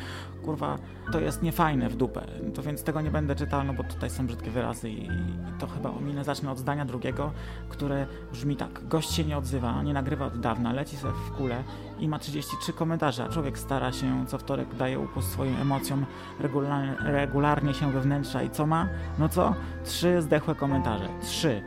kurwa, 0.44 0.78
to 1.12 1.20
jest 1.20 1.42
niefajne 1.42 1.88
w 1.88 1.96
dupę. 1.96 2.26
To 2.54 2.62
więc 2.62 2.82
tego 2.82 3.00
nie 3.00 3.10
będę 3.10 3.34
czytał, 3.34 3.64
no 3.64 3.74
bo 3.74 3.84
tutaj 3.84 4.10
są 4.10 4.26
brzydkie 4.26 4.50
wyrazy 4.50 4.90
i, 4.90 5.04
i 5.06 5.58
to 5.58 5.66
chyba 5.66 5.90
ominę. 5.90 6.24
Zacznę 6.24 6.50
od 6.50 6.58
zdania 6.58 6.84
drugiego, 6.84 7.32
które 7.68 8.06
brzmi 8.32 8.56
tak. 8.56 8.88
Gość 8.88 9.12
się 9.12 9.24
nie 9.24 9.38
odzywa, 9.38 9.82
nie 9.82 9.94
nagrywa 9.94 10.26
od 10.26 10.40
dawna, 10.40 10.72
leci 10.72 10.96
sobie 10.96 11.14
w 11.14 11.36
kule 11.36 11.64
i 12.02 12.08
ma 12.08 12.18
33 12.18 12.72
komentarze, 12.72 13.24
a 13.24 13.28
człowiek 13.28 13.58
stara 13.58 13.92
się, 13.92 14.26
co 14.26 14.38
wtorek 14.38 14.74
daje 14.74 14.98
upust 14.98 15.30
swoim 15.32 15.56
emocjom, 15.56 16.06
regularnie, 16.40 16.96
regularnie 17.00 17.74
się 17.74 17.92
wewnętrza 17.92 18.42
i 18.42 18.50
co 18.50 18.66
ma? 18.66 18.88
No 19.18 19.28
co? 19.28 19.54
Trzy 19.84 20.22
zdechłe 20.22 20.54
komentarze. 20.54 21.08
Trzy. 21.22 21.62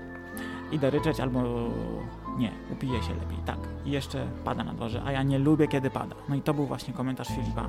Idę 0.72 0.90
ryczeć 0.90 1.20
albo 1.20 1.70
nie, 2.38 2.52
upije 2.72 3.04
się 3.04 3.14
lepiej, 3.14 3.38
tak. 3.46 3.58
I 3.86 3.92
jeszcze 3.92 4.28
pada 4.44 4.64
na 4.64 4.74
dworze, 4.74 5.02
a 5.06 5.12
ja 5.12 5.24
nie 5.24 5.40
lubię, 5.40 5.68
kiedy 5.68 5.90
pada. 5.90 6.16
No 6.30 6.36
i 6.36 6.42
to 6.42 6.54
był 6.54 6.66
właśnie 6.66 6.94
komentarz 6.94 7.28
Filipa. 7.28 7.66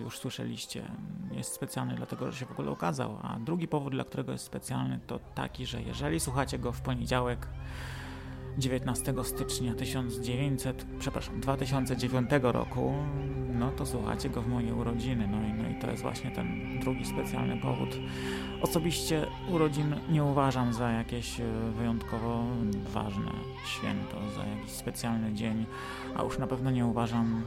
już 0.04 0.18
słyszeliście, 0.18 0.84
jest 1.32 1.52
specjalny 1.52 1.94
dlatego, 1.94 2.32
że 2.32 2.38
się 2.38 2.46
w 2.46 2.50
ogóle 2.50 2.70
ukazał, 2.70 3.18
a 3.22 3.38
drugi 3.38 3.68
powód, 3.68 3.92
dla 3.92 4.04
którego 4.04 4.32
jest 4.32 4.44
specjalny, 4.44 5.00
to 5.06 5.20
taki, 5.34 5.66
że 5.66 5.82
jeżeli 5.82 6.20
słuchacie 6.20 6.58
go 6.58 6.72
w 6.72 6.80
poniedziałek 6.80 7.46
19 8.58 9.14
stycznia 9.22 9.74
1900, 9.74 10.86
przepraszam, 10.98 11.40
2009 11.40 12.30
roku, 12.42 12.94
no 13.60 13.70
to 13.70 13.86
słuchacie 13.86 14.30
go 14.30 14.42
w 14.42 14.48
moje 14.48 14.74
urodziny. 14.74 15.28
No 15.30 15.48
i, 15.48 15.52
no 15.52 15.68
i 15.68 15.80
to 15.80 15.90
jest 15.90 16.02
właśnie 16.02 16.30
ten 16.30 16.80
drugi 16.80 17.06
specjalny 17.06 17.56
powód. 17.56 17.88
Osobiście 18.62 19.26
urodzin 19.48 19.96
nie 20.10 20.24
uważam 20.24 20.72
za 20.72 20.90
jakieś 20.90 21.40
e, 21.40 21.44
wyjątkowo 21.78 22.44
ważne 22.92 23.32
święto, 23.66 24.16
za 24.36 24.46
jakiś 24.46 24.70
specjalny 24.70 25.32
dzień, 25.32 25.66
a 26.16 26.22
już 26.22 26.38
na 26.38 26.46
pewno 26.46 26.70
nie 26.70 26.86
uważam 26.86 27.42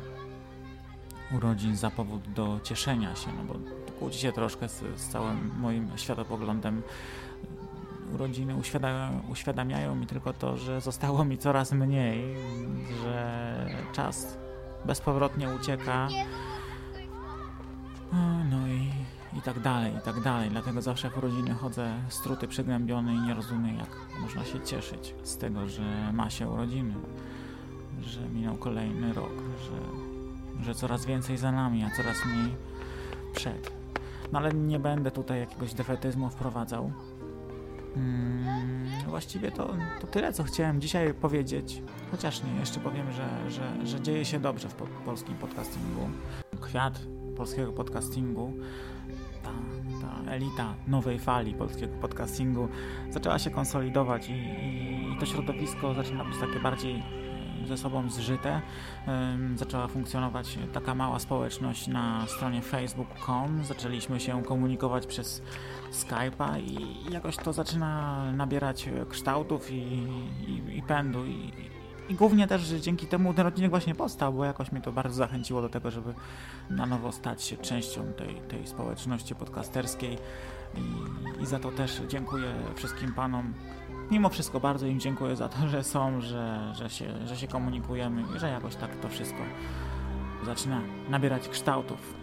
urodzin 1.38 1.76
za 1.76 1.90
powód 1.90 2.22
do 2.36 2.60
cieszenia 2.64 3.16
się, 3.16 3.28
no 3.38 3.54
bo 3.54 3.60
kłóci 4.00 4.20
się 4.20 4.32
troszkę 4.32 4.70
z, 4.70 4.84
z 4.96 5.08
całym 5.08 5.52
moim 5.60 5.90
światopoglądem 5.96 6.82
urodziny 8.14 8.56
uświadamiają, 8.56 9.22
uświadamiają 9.30 9.96
mi 9.96 10.08
tylko 10.08 10.34
to, 10.34 10.58
że 10.58 10.82
zostało 10.82 11.26
mi 11.26 11.38
coraz 11.38 11.72
mniej, 11.72 12.36
że 13.04 13.66
czas 13.94 14.38
bezpowrotnie 14.86 15.50
ucieka. 15.50 16.08
No 18.50 18.68
i, 18.68 18.92
i 19.38 19.42
tak 19.42 19.60
dalej, 19.60 19.96
i 19.96 20.02
tak 20.02 20.22
dalej. 20.22 20.50
Dlatego 20.50 20.82
zawsze 20.82 21.10
w 21.10 21.18
urodziny 21.18 21.54
chodzę 21.54 21.94
struty, 22.10 22.48
przygnębiony 22.48 23.14
i 23.14 23.20
nie 23.20 23.34
rozumiem, 23.34 23.78
jak 23.78 23.90
można 24.22 24.46
się 24.46 24.60
cieszyć 24.60 25.16
z 25.24 25.38
tego, 25.38 25.68
że 25.68 26.12
ma 26.14 26.30
się 26.30 26.50
urodziny, 26.50 26.94
że 28.02 28.30
minął 28.30 28.58
kolejny 28.58 29.14
rok, 29.14 29.34
że, 29.64 30.64
że 30.64 30.76
coraz 30.76 31.06
więcej 31.06 31.38
za 31.38 31.52
nami, 31.52 31.84
a 31.84 31.90
coraz 31.92 32.26
mniej 32.26 32.56
przed. 33.36 33.72
No 34.32 34.40
ale 34.40 34.54
nie 34.54 34.80
będę 34.80 35.12
tutaj 35.12 35.40
jakiegoś 35.40 35.74
defetyzmu 35.74 36.30
wprowadzał. 36.30 36.92
Hmm, 37.96 38.86
właściwie 39.08 39.52
to, 39.52 39.76
to 40.02 40.08
tyle, 40.08 40.34
co 40.34 40.44
chciałem 40.44 40.82
dzisiaj 40.82 41.14
powiedzieć. 41.14 41.82
Chociaż 42.12 42.44
nie, 42.44 42.60
jeszcze 42.60 42.80
powiem, 42.80 43.12
że, 43.12 43.52
że, 43.52 43.88
że 43.88 44.02
dzieje 44.02 44.26
się 44.26 44.40
dobrze 44.40 44.70
w 44.70 44.74
po, 44.74 44.86
polskim 44.86 45.36
podcastingu. 45.36 46.10
Kwiat 46.62 47.00
polskiego 47.38 47.74
podcastingu, 47.74 48.54
ta, 49.44 49.52
ta 50.02 50.32
elita 50.32 50.74
nowej 50.88 51.20
fali 51.20 51.54
polskiego 51.54 51.94
podcastingu 52.02 52.68
zaczęła 53.10 53.40
się 53.40 53.50
konsolidować 53.50 54.30
i, 54.30 54.34
i, 54.34 55.14
i 55.14 55.18
to 55.20 55.26
środowisko 55.26 55.94
zaczyna 55.94 56.26
być 56.26 56.38
takie 56.38 56.60
bardziej 56.60 57.04
ze 57.68 57.78
sobą 57.78 58.10
zżyte. 58.10 58.62
Zaczęła 59.56 59.88
funkcjonować 59.88 60.58
taka 60.74 60.96
mała 60.96 61.20
społeczność 61.20 61.88
na 61.88 62.28
stronie 62.28 62.62
facebook.com. 62.62 63.64
Zaczęliśmy 63.64 64.20
się 64.20 64.44
komunikować 64.44 65.08
przez 65.08 65.42
Skype'a 65.92 66.62
i 66.62 67.14
jakoś 67.14 67.38
to 67.38 67.54
zaczyna 67.54 68.24
nabierać 68.32 68.90
kształtów 69.10 69.72
i, 69.72 70.08
i, 70.48 70.78
i 70.78 70.82
pędu. 70.82 71.26
I, 71.26 71.52
i 72.10 72.16
głównie 72.16 72.48
też 72.48 72.70
dzięki 72.70 73.08
temu 73.08 73.34
ten 73.34 73.48
odcinek 73.48 73.70
właśnie 73.70 73.96
powstał, 73.96 74.34
bo 74.34 74.46
jakoś 74.46 74.72
mnie 74.72 74.82
to 74.82 74.92
bardzo 74.92 75.16
zachęciło 75.16 75.62
do 75.62 75.70
tego, 75.70 75.92
żeby 75.92 76.14
na 76.70 76.86
nowo 76.86 77.12
stać 77.12 77.44
się 77.44 77.58
częścią 77.58 78.14
tej, 78.14 78.36
tej 78.36 78.68
społeczności 78.68 79.36
podcasterskiej. 79.36 80.18
I, 80.76 81.44
I 81.44 81.46
za 81.46 81.60
to 81.60 81.72
też 81.72 82.02
dziękuję 82.08 82.54
wszystkim 82.76 83.14
panom 83.14 83.54
mimo 84.12 84.30
wszystko 84.30 84.60
bardzo 84.60 84.86
im 84.86 85.00
dziękuję 85.00 85.36
za 85.36 85.50
to, 85.50 85.68
że 85.68 85.84
są, 85.84 86.22
że, 86.22 86.74
że, 86.76 86.90
się, 86.90 87.28
że 87.28 87.38
się 87.38 87.48
komunikujemy 87.48 88.24
i 88.36 88.40
że 88.40 88.50
jakoś 88.50 88.76
tak 88.76 88.96
to 88.96 89.10
wszystko 89.10 89.40
zaczyna 90.46 90.82
nabierać 91.10 91.50
kształtów. 91.50 92.14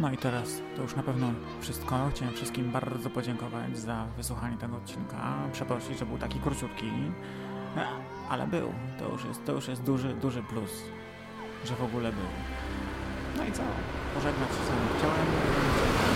No 0.00 0.12
i 0.12 0.16
teraz 0.16 0.62
to 0.76 0.82
już 0.82 0.96
na 0.96 1.02
pewno 1.02 1.26
wszystko. 1.60 2.08
Chciałem 2.14 2.34
wszystkim 2.34 2.70
bardzo 2.70 3.10
podziękować 3.10 3.78
za 3.78 4.06
wysłuchanie 4.16 4.56
tego 4.56 4.76
odcinka. 4.76 5.34
Przeprosić, 5.52 5.98
że 5.98 6.06
był 6.06 6.18
taki 6.18 6.40
króciutki, 6.40 6.90
ale 8.30 8.46
był. 8.46 8.72
To 8.98 9.08
już 9.08 9.24
jest, 9.24 9.44
to 9.44 9.52
już 9.52 9.68
jest 9.68 9.82
duży, 9.82 10.14
duży 10.14 10.42
plus, 10.42 10.70
że 11.64 11.74
w 11.74 11.82
ogóle 11.82 12.12
był. 12.12 12.28
No 13.36 13.44
i 13.44 13.52
co? 13.52 13.62
Pożegnać 14.14 14.48
się 14.48 14.54
z 14.54 14.68
wami 14.68 14.88
chciałem. 14.98 16.09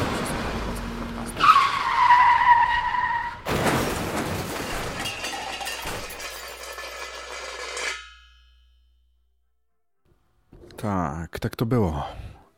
Tak, 10.85 11.39
tak 11.39 11.57
to 11.57 11.67
było. 11.67 12.05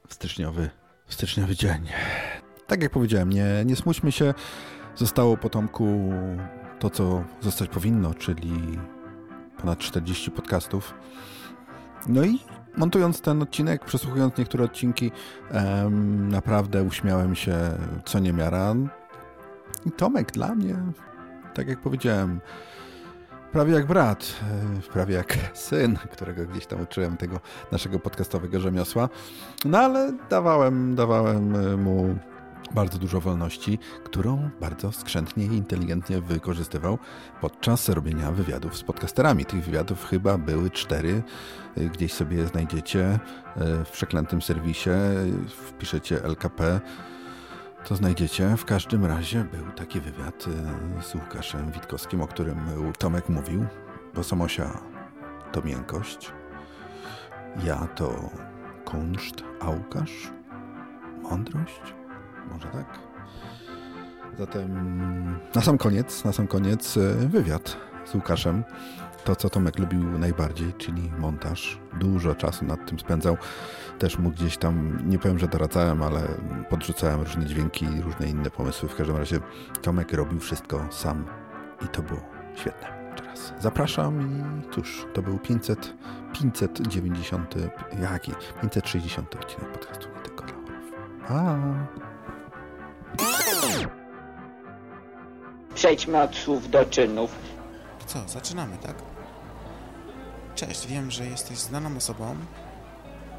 Styczniowy, 0.09 0.71
styczniowy 1.09 1.57
dzień. 1.57 1.89
Tak 2.67 2.83
jak 2.83 2.93
powiedziałem, 2.93 3.31
nie, 3.31 3.47
nie 3.67 3.77
smućmy 3.77 4.13
się. 4.13 4.35
Zostało 4.97 5.37
potomku 5.37 6.13
to, 6.79 6.91
co 6.91 7.25
zostać 7.41 7.69
powinno, 7.71 8.15
czyli 8.15 8.79
ponad 9.59 9.79
40 9.79 10.31
podcastów. 10.31 10.95
No 12.09 12.25
i 12.25 12.39
montując 12.77 13.21
ten 13.21 13.43
odcinek, 13.43 13.85
przesłuchując 13.85 14.39
niektóre 14.39 14.65
odcinki, 14.65 15.11
em, 15.51 16.29
naprawdę 16.29 16.83
uśmiałem 16.83 17.35
się 17.35 17.59
co 18.05 18.19
niemiara. 18.19 18.75
I 19.87 19.91
Tomek 19.91 20.33
dla 20.33 20.55
mnie, 20.55 20.77
tak 21.55 21.69
jak 21.69 21.81
powiedziałem, 21.81 22.41
prawie 23.53 23.75
jak 23.75 23.87
brat, 23.87 24.35
e, 24.89 24.93
prawie 24.93 25.15
jak 25.15 25.37
syn, 25.55 25.97
którego 26.13 26.47
gdzieś 26.47 26.67
tam 26.67 26.81
uczyłem 26.81 27.17
tego 27.17 27.41
naszego 27.73 27.99
podcastowego 27.99 28.61
rzemiosła. 28.61 29.09
No 29.65 29.79
ale 29.79 30.13
dawałem, 30.31 30.95
dawałem 30.95 31.57
e, 31.57 31.77
mu 31.77 32.19
bardzo 32.75 32.99
dużo 32.99 33.21
wolności, 33.21 33.79
którą 34.05 34.51
bardzo 34.61 34.93
skrzętnie 34.93 35.45
i 35.45 35.57
inteligentnie 35.57 36.21
wykorzystywał 36.21 36.99
podczas 37.41 37.89
robienia 37.89 38.33
wywiadów 38.33 38.77
z 38.77 38.83
podcasterami. 38.83 39.45
Tych 39.45 39.65
wywiadów 39.65 40.07
chyba 40.07 40.39
były 40.39 40.71
cztery. 40.71 41.23
E, 41.77 41.85
gdzieś 41.85 42.13
sobie 42.13 42.47
znajdziecie 42.47 43.19
w 43.85 43.91
przeklętym 43.91 44.43
serwisie. 44.43 44.91
Wpiszecie 45.49 46.25
LKP 46.25 46.81
to 47.89 47.97
znajdziecie. 47.97 48.57
W 48.57 48.65
każdym 48.65 49.05
razie 49.05 49.45
był 49.45 49.73
taki 49.73 50.01
wywiad 50.01 50.47
y, 50.99 51.03
z 51.03 51.15
Łukaszem 51.15 51.73
Witkowskim, 51.73 52.21
o 52.21 52.27
którym 52.27 52.59
Tomek 52.99 53.29
mówił, 53.29 53.67
bo 54.15 54.25
Samosia 54.25 54.81
to 55.53 55.63
miękkość, 55.63 56.33
ja 57.65 57.87
to 57.87 58.31
kunszt, 58.85 59.43
a 59.61 59.71
Łukasz 59.71 60.31
mądrość? 61.23 61.81
Może 62.53 62.69
tak? 62.69 62.99
Zatem 64.39 65.39
na 65.55 65.63
sam 65.63 65.79
koniec, 65.79 66.25
na 66.25 66.33
sam 66.33 66.47
koniec 66.47 66.97
y, 66.97 67.29
wywiad 67.29 67.77
z 68.05 68.15
Łukaszem 68.15 68.65
to, 69.27 69.37
co 69.37 69.51
Tomek 69.51 69.79
lubił 69.79 70.19
najbardziej, 70.19 70.73
czyli 70.79 71.11
montaż. 71.19 71.79
Dużo 72.01 72.35
czasu 72.35 72.65
nad 72.65 72.87
tym 72.87 72.99
spędzał. 72.99 73.37
Też 73.99 74.19
mu 74.19 74.31
gdzieś 74.31 74.57
tam, 74.57 74.99
nie 75.11 75.19
powiem, 75.19 75.39
że 75.39 75.49
doradzałem, 75.49 76.03
ale 76.03 76.29
podrzucałem 76.71 77.21
różne 77.23 77.47
dźwięki 77.47 77.85
i 77.85 78.03
różne 78.03 78.27
inne 78.27 78.51
pomysły. 78.51 78.89
W 78.89 78.97
każdym 78.97 79.17
razie 79.17 79.41
Tomek 79.83 80.13
robił 80.13 80.41
wszystko 80.41 80.87
sam 80.91 81.25
i 81.85 81.89
to 81.89 82.03
było 82.03 82.21
świetne. 82.55 82.89
teraz. 83.17 83.53
Zapraszam 83.61 84.21
i 84.23 84.75
cóż, 84.75 85.07
to 85.15 85.23
był 85.23 85.39
500, 85.39 85.95
590, 86.33 87.55
jaki? 88.03 88.33
560 88.63 89.35
odcinek 89.35 89.73
podcastu 89.73 90.09
Nie 90.17 90.23
Tylko 90.23 90.45
dla 90.45 90.55
Orów. 90.57 90.93
A. 91.29 91.57
Przejdźmy 95.75 96.23
od 96.23 96.35
słów 96.37 96.71
do 96.71 96.85
czynów. 96.85 97.31
Co, 98.07 98.19
zaczynamy, 98.29 98.77
tak? 98.77 99.16
Cześć, 100.57 100.87
wiem, 100.87 101.11
że 101.11 101.27
jesteś 101.27 101.59
znaną 101.59 101.97
osobą, 101.97 102.37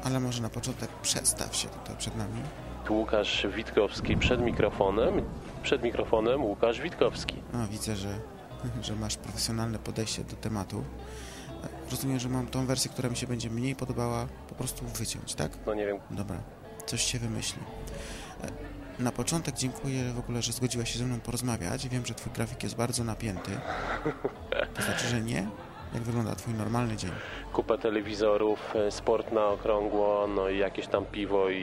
ale 0.04 0.20
może 0.20 0.42
na 0.42 0.48
początek 0.48 0.90
przedstaw 1.02 1.56
się 1.56 1.68
tutaj 1.68 1.96
przed 1.96 2.16
nami. 2.16 2.42
Łukasz 2.90 3.46
Witkowski 3.56 4.16
przed 4.16 4.40
mikrofonem. 4.40 5.22
Przed 5.62 5.82
mikrofonem 5.82 6.44
Łukasz 6.44 6.80
Witkowski. 6.80 7.42
No, 7.52 7.68
widzę, 7.68 7.96
że, 7.96 8.08
że 8.82 8.96
masz 8.96 9.16
profesjonalne 9.16 9.78
podejście 9.78 10.24
do 10.24 10.36
tematu. 10.36 10.84
Rozumiem, 11.90 12.18
że 12.18 12.28
mam 12.28 12.46
tą 12.46 12.66
wersję, 12.66 12.90
która 12.90 13.08
mi 13.08 13.16
się 13.16 13.26
będzie 13.26 13.50
mniej 13.50 13.76
podobała, 13.76 14.26
po 14.48 14.54
prostu 14.54 14.86
wyciąć, 14.86 15.34
tak? 15.34 15.52
No 15.66 15.74
nie 15.74 15.86
wiem. 15.86 15.98
Dobra, 16.10 16.36
coś 16.86 17.02
się 17.02 17.18
wymyśli. 17.18 17.62
Na 18.98 19.12
początek 19.12 19.54
dziękuję 19.54 20.12
w 20.12 20.18
ogóle, 20.18 20.42
że 20.42 20.52
zgodziłaś 20.52 20.92
się 20.92 20.98
ze 20.98 21.04
mną 21.04 21.20
porozmawiać. 21.20 21.88
Wiem, 21.88 22.06
że 22.06 22.14
twój 22.14 22.32
grafik 22.32 22.62
jest 22.62 22.76
bardzo 22.76 23.04
napięty. 23.04 23.50
To 24.74 24.82
znaczy, 24.82 25.08
że 25.08 25.20
nie? 25.20 25.48
Jak 25.94 26.02
wygląda 26.02 26.34
twój 26.34 26.54
normalny 26.54 26.96
dzień? 26.96 27.10
Kupę 27.52 27.78
telewizorów, 27.78 28.76
e, 28.76 28.90
sport 28.90 29.32
na 29.32 29.46
okrągło, 29.46 30.26
no 30.26 30.48
i 30.48 30.58
jakieś 30.58 30.86
tam 30.86 31.04
piwo 31.04 31.50
i, 31.50 31.62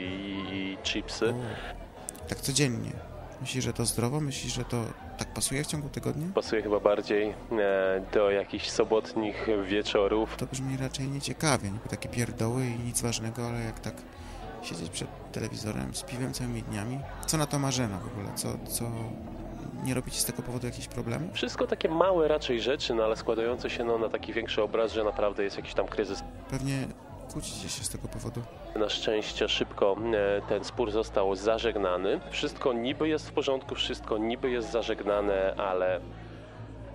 i 0.52 0.78
chipsy. 0.82 1.28
O, 1.28 2.28
tak 2.28 2.40
codziennie. 2.40 2.92
Myślisz, 3.40 3.64
że 3.64 3.72
to 3.72 3.84
zdrowo? 3.86 4.20
Myślisz, 4.20 4.54
że 4.54 4.64
to 4.64 4.84
tak 5.18 5.28
pasuje 5.28 5.64
w 5.64 5.66
ciągu 5.66 5.88
tygodnia? 5.88 6.26
Pasuje 6.34 6.62
chyba 6.62 6.80
bardziej 6.80 7.28
e, 7.28 7.34
do 8.12 8.30
jakichś 8.30 8.70
sobotnich 8.70 9.46
wieczorów. 9.64 10.36
To 10.36 10.46
brzmi 10.46 10.76
raczej 10.76 11.08
nieciekawie, 11.08 11.70
niby 11.70 11.88
takie 11.88 12.08
pierdoły 12.08 12.66
i 12.66 12.78
nic 12.78 13.02
ważnego, 13.02 13.46
ale 13.46 13.60
jak 13.60 13.80
tak 13.80 13.94
siedzieć 14.62 14.90
przed 14.90 15.08
telewizorem 15.32 15.94
z 15.94 16.02
piwem 16.02 16.32
całymi 16.32 16.62
dniami. 16.62 17.00
Co 17.26 17.36
na 17.36 17.46
to 17.46 17.58
Marzena 17.58 17.98
w 17.98 18.06
ogóle? 18.06 18.34
Co, 18.34 18.48
co 18.68 18.84
nie 19.84 19.94
robi 19.94 20.10
ci 20.10 20.20
z 20.20 20.24
tego 20.24 20.42
powodu 20.42 20.66
jakichś 20.66 20.88
problemów? 20.88 21.34
Wszystko 21.34 21.66
takie 21.66 21.88
małe 21.88 22.28
raczej 22.28 22.60
rzeczy, 22.60 22.94
no 22.94 23.04
ale 23.04 23.16
składające 23.16 23.70
się 23.70 23.84
no, 23.84 23.98
na 23.98 24.08
taki 24.08 24.32
większy 24.32 24.62
obraz, 24.62 24.92
że 24.92 25.04
naprawdę 25.04 25.44
jest 25.44 25.56
jakiś 25.56 25.74
tam 25.74 25.86
kryzys. 25.86 26.22
Pewnie 26.50 26.86
kłócicie 27.32 27.68
się 27.68 27.84
z 27.84 27.88
tego 27.88 28.08
powodu. 28.08 28.42
Na 28.76 28.88
szczęście 28.88 29.48
szybko 29.48 29.96
e, 30.14 30.42
ten 30.48 30.64
spór 30.64 30.90
został 30.90 31.34
zażegnany. 31.36 32.20
Wszystko 32.30 32.72
niby 32.72 33.08
jest 33.08 33.28
w 33.28 33.32
porządku, 33.32 33.74
wszystko 33.74 34.18
niby 34.18 34.50
jest 34.50 34.70
zażegnane, 34.70 35.54
ale 35.56 36.00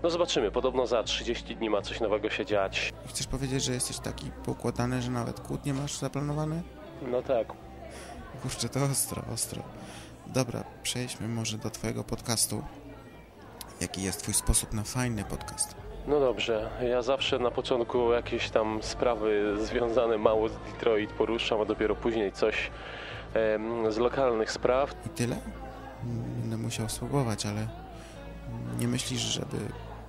no 0.03 0.09
zobaczymy. 0.09 0.51
Podobno 0.51 0.87
za 0.87 1.03
30 1.03 1.55
dni 1.55 1.69
ma 1.69 1.81
coś 1.81 1.99
nowego 1.99 2.29
się 2.29 2.45
dziać. 2.45 2.93
Chcesz 3.07 3.27
powiedzieć, 3.27 3.63
że 3.63 3.73
jesteś 3.73 3.99
taki 3.99 4.31
poukładany, 4.45 5.01
że 5.01 5.11
nawet 5.11 5.39
kłótnie 5.39 5.73
masz 5.73 5.97
zaplanowane? 5.97 6.61
No 7.11 7.21
tak. 7.21 7.47
Kurczę, 8.41 8.69
to 8.69 8.83
ostro, 8.83 9.21
ostro. 9.33 9.61
Dobra, 10.33 10.63
przejdźmy 10.83 11.27
może 11.27 11.57
do 11.57 11.69
twojego 11.69 12.03
podcastu. 12.03 12.63
Jaki 13.81 14.03
jest 14.03 14.21
twój 14.21 14.33
sposób 14.33 14.73
na 14.73 14.83
fajny 14.83 15.23
podcast? 15.23 15.75
No 16.07 16.19
dobrze, 16.19 16.69
ja 16.89 17.01
zawsze 17.01 17.39
na 17.39 17.51
początku 17.51 18.11
jakieś 18.11 18.49
tam 18.49 18.79
sprawy 18.83 19.57
związane 19.65 20.17
mało 20.17 20.49
z 20.49 20.51
Detroit 20.51 21.13
poruszam, 21.13 21.61
a 21.61 21.65
dopiero 21.65 21.95
później 21.95 22.31
coś 22.31 22.71
em, 23.33 23.91
z 23.91 23.97
lokalnych 23.97 24.51
spraw. 24.51 24.95
I 25.05 25.09
tyle? 25.09 25.35
Będę 26.41 26.57
musiał 26.57 26.89
spróbować, 26.89 27.45
ale 27.45 27.67
nie 28.79 28.87
myślisz, 28.87 29.21
żeby 29.21 29.57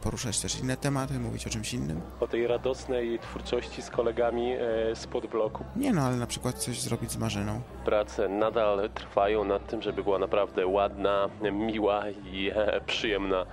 poruszać 0.03 0.40
też 0.40 0.61
inne 0.61 0.76
tematy, 0.76 1.18
mówić 1.18 1.46
o 1.46 1.50
czymś 1.50 1.74
innym? 1.74 2.00
O 2.20 2.26
tej 2.26 2.46
radosnej 2.46 3.18
twórczości 3.18 3.82
z 3.82 3.90
kolegami 3.90 4.53
e, 4.53 4.96
spod 4.96 5.26
bloku. 5.26 5.64
Nie 5.76 5.92
no, 5.92 6.03
ale 6.03 6.16
na 6.16 6.26
przykład 6.26 6.59
coś 6.59 6.80
zrobić 6.80 7.11
z 7.11 7.16
Marzeną. 7.16 7.61
Prace 7.84 8.28
nadal 8.28 8.90
trwają 8.94 9.44
nad 9.44 9.66
tym, 9.66 9.82
żeby 9.82 10.05
była 10.05 10.18
naprawdę 10.18 10.66
ładna, 10.66 11.28
miła 11.53 12.11
i 12.11 12.50
e, 12.55 12.80
przyjemna. 12.80 13.46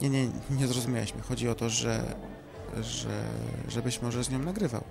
Nie, 0.00 0.10
nie, 0.10 0.26
nie 0.50 0.66
zrozumiałeś 0.66 1.14
mnie. 1.14 1.22
Chodzi 1.22 1.48
o 1.48 1.54
to, 1.54 1.68
że, 1.68 2.00
że 2.82 3.08
żebyś 3.68 4.02
może 4.02 4.24
z 4.24 4.30
nią 4.30 4.38
nagrywał. 4.38 4.84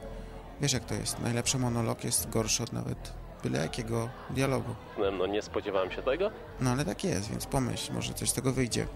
Wiesz 0.62 0.74
jak 0.74 0.86
to 0.86 0.94
jest. 0.94 1.20
Najlepszy 1.20 1.58
monolog 1.60 2.04
jest 2.04 2.30
gorszy 2.30 2.64
od 2.64 2.74
nawet 2.74 3.14
byle 3.44 3.60
jakiego 3.60 4.10
dialogu. 4.30 4.76
No 5.18 5.28
nie 5.28 5.42
spodziewałem 5.42 5.92
się 5.92 6.02
tego. 6.02 6.32
No 6.62 6.70
ale 6.70 6.86
tak 6.86 7.04
jest, 7.04 7.30
więc 7.30 7.46
pomyśl, 7.46 7.94
może 7.94 8.14
coś 8.14 8.30
z 8.30 8.34
tego 8.34 8.52
wyjdzie. 8.52 8.88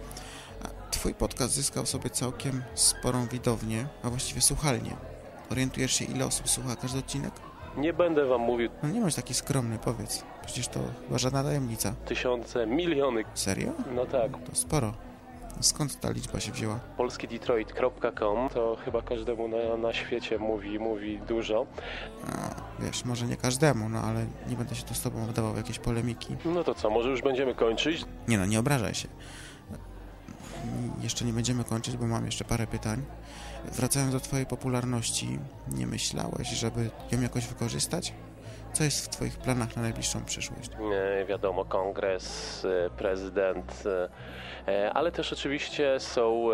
Twój 0.92 1.14
podcast 1.14 1.54
zyskał 1.54 1.86
sobie 1.86 2.10
całkiem 2.10 2.64
sporą 2.76 3.28
widownię, 3.28 3.88
a 4.04 4.10
właściwie 4.10 4.42
słuchalnię. 4.42 4.96
Orientujesz 5.52 5.94
się, 5.94 6.06
ile 6.06 6.26
osób 6.26 6.50
słucha 6.50 6.76
każdy 6.76 7.00
odcinek? 7.00 7.32
Nie 7.78 7.94
będę 7.94 8.26
wam 8.26 8.42
mówił. 8.42 8.70
No 8.84 8.90
nie 8.90 9.02
bądź 9.02 9.16
taki 9.16 9.34
skromny, 9.34 9.80
powiedz. 9.80 10.24
Przecież 10.46 10.68
to 10.68 10.80
chyba 11.08 11.18
żadna 11.18 11.44
tajemnica. 11.44 11.94
Tysiące, 12.06 12.68
miliony. 12.68 13.24
Serio? 13.34 13.72
No 13.96 14.06
tak. 14.06 14.32
To 14.50 14.56
sporo. 14.56 14.94
Skąd 15.62 16.00
ta 16.00 16.12
liczba 16.12 16.40
się 16.40 16.52
wzięła? 16.52 16.80
polskiedetroit.com 16.98 18.50
to 18.54 18.78
chyba 18.86 19.02
każdemu 19.02 19.48
na, 19.48 19.78
na 19.78 19.94
świecie 19.94 20.40
mówi, 20.40 20.80
mówi 20.80 21.20
dużo. 21.28 21.66
A, 22.28 22.84
wiesz, 22.84 23.06
może 23.06 23.26
nie 23.26 23.36
każdemu, 23.38 23.90
no 23.90 24.00
ale 24.00 24.26
nie 24.50 24.56
będę 24.56 24.76
się 24.76 24.84
tu 24.84 24.94
z 24.94 25.02
tobą 25.02 25.26
wdawał 25.26 25.54
w 25.54 25.58
jakieś 25.58 25.80
polemiki. 25.80 26.36
No 26.46 26.64
to 26.64 26.76
co, 26.76 26.90
może 26.90 27.10
już 27.10 27.22
będziemy 27.22 27.56
kończyć? 27.56 28.06
Nie 28.28 28.38
no, 28.38 28.46
nie 28.46 28.60
obrażaj 28.60 28.96
się. 28.96 29.08
Jeszcze 31.02 31.26
nie 31.26 31.34
będziemy 31.34 31.64
kończyć, 31.64 31.98
bo 31.98 32.08
mam 32.08 32.26
jeszcze 32.26 32.46
parę 32.46 32.68
pytań. 32.68 33.06
Wracając 33.72 34.12
do 34.12 34.20
twojej 34.20 34.46
popularności, 34.46 35.40
nie 35.68 35.88
myślałeś, 35.88 36.50
żeby 36.50 36.90
ją 37.12 37.22
jakoś 37.22 37.48
wykorzystać? 37.48 38.14
Co 38.74 38.84
jest 38.84 39.06
w 39.06 39.10
twoich 39.10 39.38
planach 39.38 39.76
na 39.76 39.82
najbliższą 39.82 40.26
przyszłość? 40.26 40.72
E, 41.22 41.26
wiadomo, 41.26 41.66
kongres, 41.66 42.66
e, 42.66 42.90
prezydent, 42.90 43.84
e, 44.68 44.94
ale 44.94 45.12
też 45.12 45.34
oczywiście 45.34 46.00
są 46.00 46.48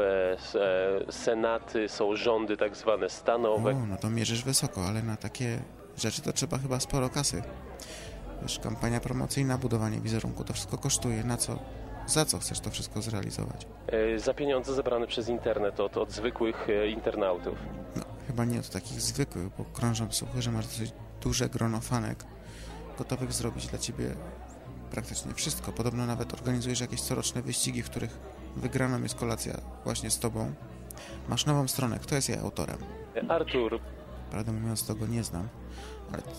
senaty, 1.09 1.89
są 1.89 2.15
rządy 2.15 2.57
tak 2.57 2.77
zwane 2.77 3.09
stanowe. 3.09 3.71
O, 3.71 3.85
no 3.85 3.97
to 3.97 4.09
mierzysz 4.09 4.43
wysoko, 4.43 4.85
ale 4.85 5.03
na 5.03 5.17
takie 5.17 5.59
rzeczy 5.97 6.21
to 6.21 6.33
trzeba 6.33 6.57
chyba 6.57 6.79
sporo 6.79 7.09
kasy. 7.09 7.43
Wiesz, 8.41 8.59
kampania 8.59 8.99
promocyjna, 8.99 9.57
budowanie 9.57 9.99
wizerunku, 9.99 10.43
to 10.43 10.53
wszystko 10.53 10.77
kosztuje. 10.77 11.23
Na 11.23 11.37
co? 11.37 11.59
Za 12.07 12.25
co 12.25 12.39
chcesz 12.39 12.59
to 12.59 12.69
wszystko 12.69 13.01
zrealizować? 13.01 13.67
E, 13.87 14.19
za 14.19 14.33
pieniądze 14.33 14.73
zebrane 14.73 15.07
przez 15.07 15.29
internet 15.29 15.79
od, 15.79 15.97
od 15.97 16.11
zwykłych 16.11 16.69
e, 16.69 16.87
internautów. 16.87 17.55
No, 17.95 18.03
chyba 18.27 18.45
nie 18.45 18.59
od 18.59 18.69
takich 18.69 19.01
zwykłych, 19.01 19.49
bo 19.57 19.63
krążą 19.63 20.11
słuchy, 20.11 20.41
że 20.41 20.51
masz 20.51 20.67
dosyć 20.67 20.91
duże 21.21 21.49
grono 21.49 21.79
fanek 21.79 22.25
gotowych 22.97 23.33
zrobić 23.33 23.67
dla 23.67 23.79
ciebie 23.79 24.15
praktycznie 24.91 25.33
wszystko. 25.33 25.71
Podobno 25.71 26.05
nawet 26.05 26.33
organizujesz 26.33 26.79
jakieś 26.79 27.01
coroczne 27.01 27.41
wyścigi, 27.41 27.83
w 27.83 27.89
których 27.89 28.19
wygraną 28.55 29.03
jest 29.03 29.15
kolacja 29.15 29.53
właśnie 29.83 30.09
z 30.11 30.19
tobą. 30.19 30.53
Masz 31.29 31.45
nową 31.45 31.67
stronę. 31.67 31.99
Kto 31.99 32.15
jest 32.15 32.29
jej 32.29 32.37
autorem? 32.37 32.77
E, 33.15 33.31
Artur, 33.31 33.79
Prawdę 34.31 34.51
mówiąc, 34.51 34.85
to 34.85 34.95
go 34.95 35.07
nie 35.07 35.23
znam. 35.23 35.47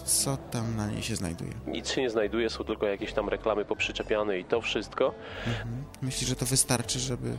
Co 0.05 0.37
tam 0.37 0.77
na 0.77 0.87
niej 0.87 1.03
się 1.03 1.17
znajduje? 1.17 1.53
nic 1.67 1.89
się 1.91 2.01
nie 2.03 2.11
znajduje, 2.11 2.51
są 2.51 2.65
tylko 2.65 2.87
jakieś 2.87 3.13
tam 3.13 3.29
reklamy 3.29 3.65
poprzyczepiane 3.65 4.39
i 4.39 4.45
to 4.45 4.61
wszystko. 4.61 5.15
Mhm. 5.47 5.85
Myślisz, 6.03 6.29
że 6.31 6.37
to 6.37 6.47
wystarczy, 6.47 6.99
żeby 6.99 7.37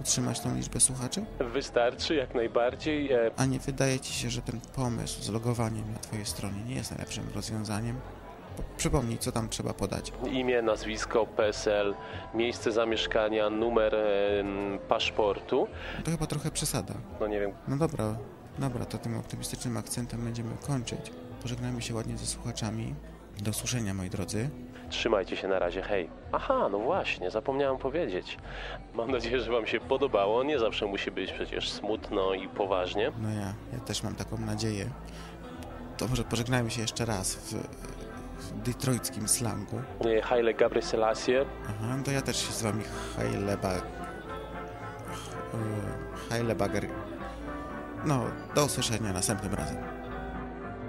utrzymać 0.00 0.40
tą 0.40 0.54
liczbę 0.56 0.80
słuchaczy? 0.80 1.24
Wystarczy 1.52 2.14
jak 2.14 2.34
najbardziej. 2.34 3.12
E, 3.12 3.30
A 3.36 3.44
nie 3.44 3.58
wydaje 3.58 4.00
ci 4.00 4.12
się, 4.12 4.30
że 4.30 4.42
ten 4.42 4.60
pomysł 4.74 5.22
z 5.22 5.28
logowaniem 5.28 5.92
na 5.92 5.98
twojej 5.98 6.26
stronie 6.26 6.62
nie 6.66 6.74
jest 6.74 6.90
najlepszym 6.90 7.24
rozwiązaniem? 7.34 7.96
Po- 8.56 8.62
Przypomnij, 8.76 9.18
co 9.18 9.32
tam 9.32 9.48
trzeba 9.48 9.74
podać. 9.74 10.12
Imię, 10.32 10.62
nazwisko, 10.62 11.26
PESEL, 11.26 11.94
miejsce 12.34 12.72
zamieszkania, 12.72 13.50
numer 13.50 13.94
e, 13.94 14.44
paszportu. 14.88 15.66
To 16.04 16.10
chyba 16.10 16.26
trochę 16.26 16.50
przesada. 16.50 16.94
No 17.20 17.26
nie 17.26 17.40
wiem, 17.40 17.52
No 17.68 17.76
dobra, 17.76 18.16
dobra, 18.58 18.84
to 18.84 18.98
tym 18.98 19.16
optymistycznym 19.18 19.76
akcentem 19.76 20.24
będziemy 20.24 20.50
kończyć. 20.66 21.00
Pożegnajmy 21.42 21.82
się 21.82 21.94
ładnie 21.94 22.18
ze 22.18 22.26
słuchaczami. 22.26 22.94
Do 23.40 23.50
usłyszenia, 23.50 23.94
moi 23.94 24.10
drodzy. 24.10 24.50
trzymajcie 24.90 25.36
się 25.36 25.48
na 25.48 25.58
razie, 25.58 25.82
hej. 25.82 26.10
Aha, 26.32 26.68
no 26.72 26.78
właśnie, 26.78 27.30
zapomniałem 27.30 27.78
powiedzieć. 27.78 28.38
Mam 28.94 29.10
nadzieję, 29.10 29.40
że 29.40 29.52
wam 29.52 29.66
się 29.66 29.80
podobało. 29.80 30.42
Nie 30.42 30.58
zawsze 30.58 30.86
musi 30.86 31.10
być 31.10 31.32
przecież 31.32 31.70
smutno 31.70 32.34
i 32.34 32.48
poważnie. 32.48 33.12
No 33.22 33.30
ja, 33.30 33.54
ja 33.72 33.78
też 33.86 34.02
mam 34.02 34.14
taką 34.14 34.38
nadzieję. 34.38 34.90
To 35.96 36.08
może 36.08 36.24
pożegnajmy 36.24 36.70
się 36.70 36.80
jeszcze 36.80 37.04
raz 37.04 37.34
w, 37.34 37.54
w 38.42 38.62
detroickim 38.62 39.28
slangu. 39.28 39.80
Haile 40.22 40.54
Gabriel 40.54 40.82
Selassie. 40.82 41.32
Aha, 41.68 41.98
to 42.04 42.10
ja 42.10 42.22
też 42.22 42.36
się 42.46 42.52
z 42.52 42.62
wami 42.62 42.84
Haileba... 43.16 43.72
Hailebagger... 46.30 46.86
No, 48.04 48.24
do 48.54 48.64
usłyszenia 48.64 49.12
następnym 49.12 49.54
razem. 49.54 49.99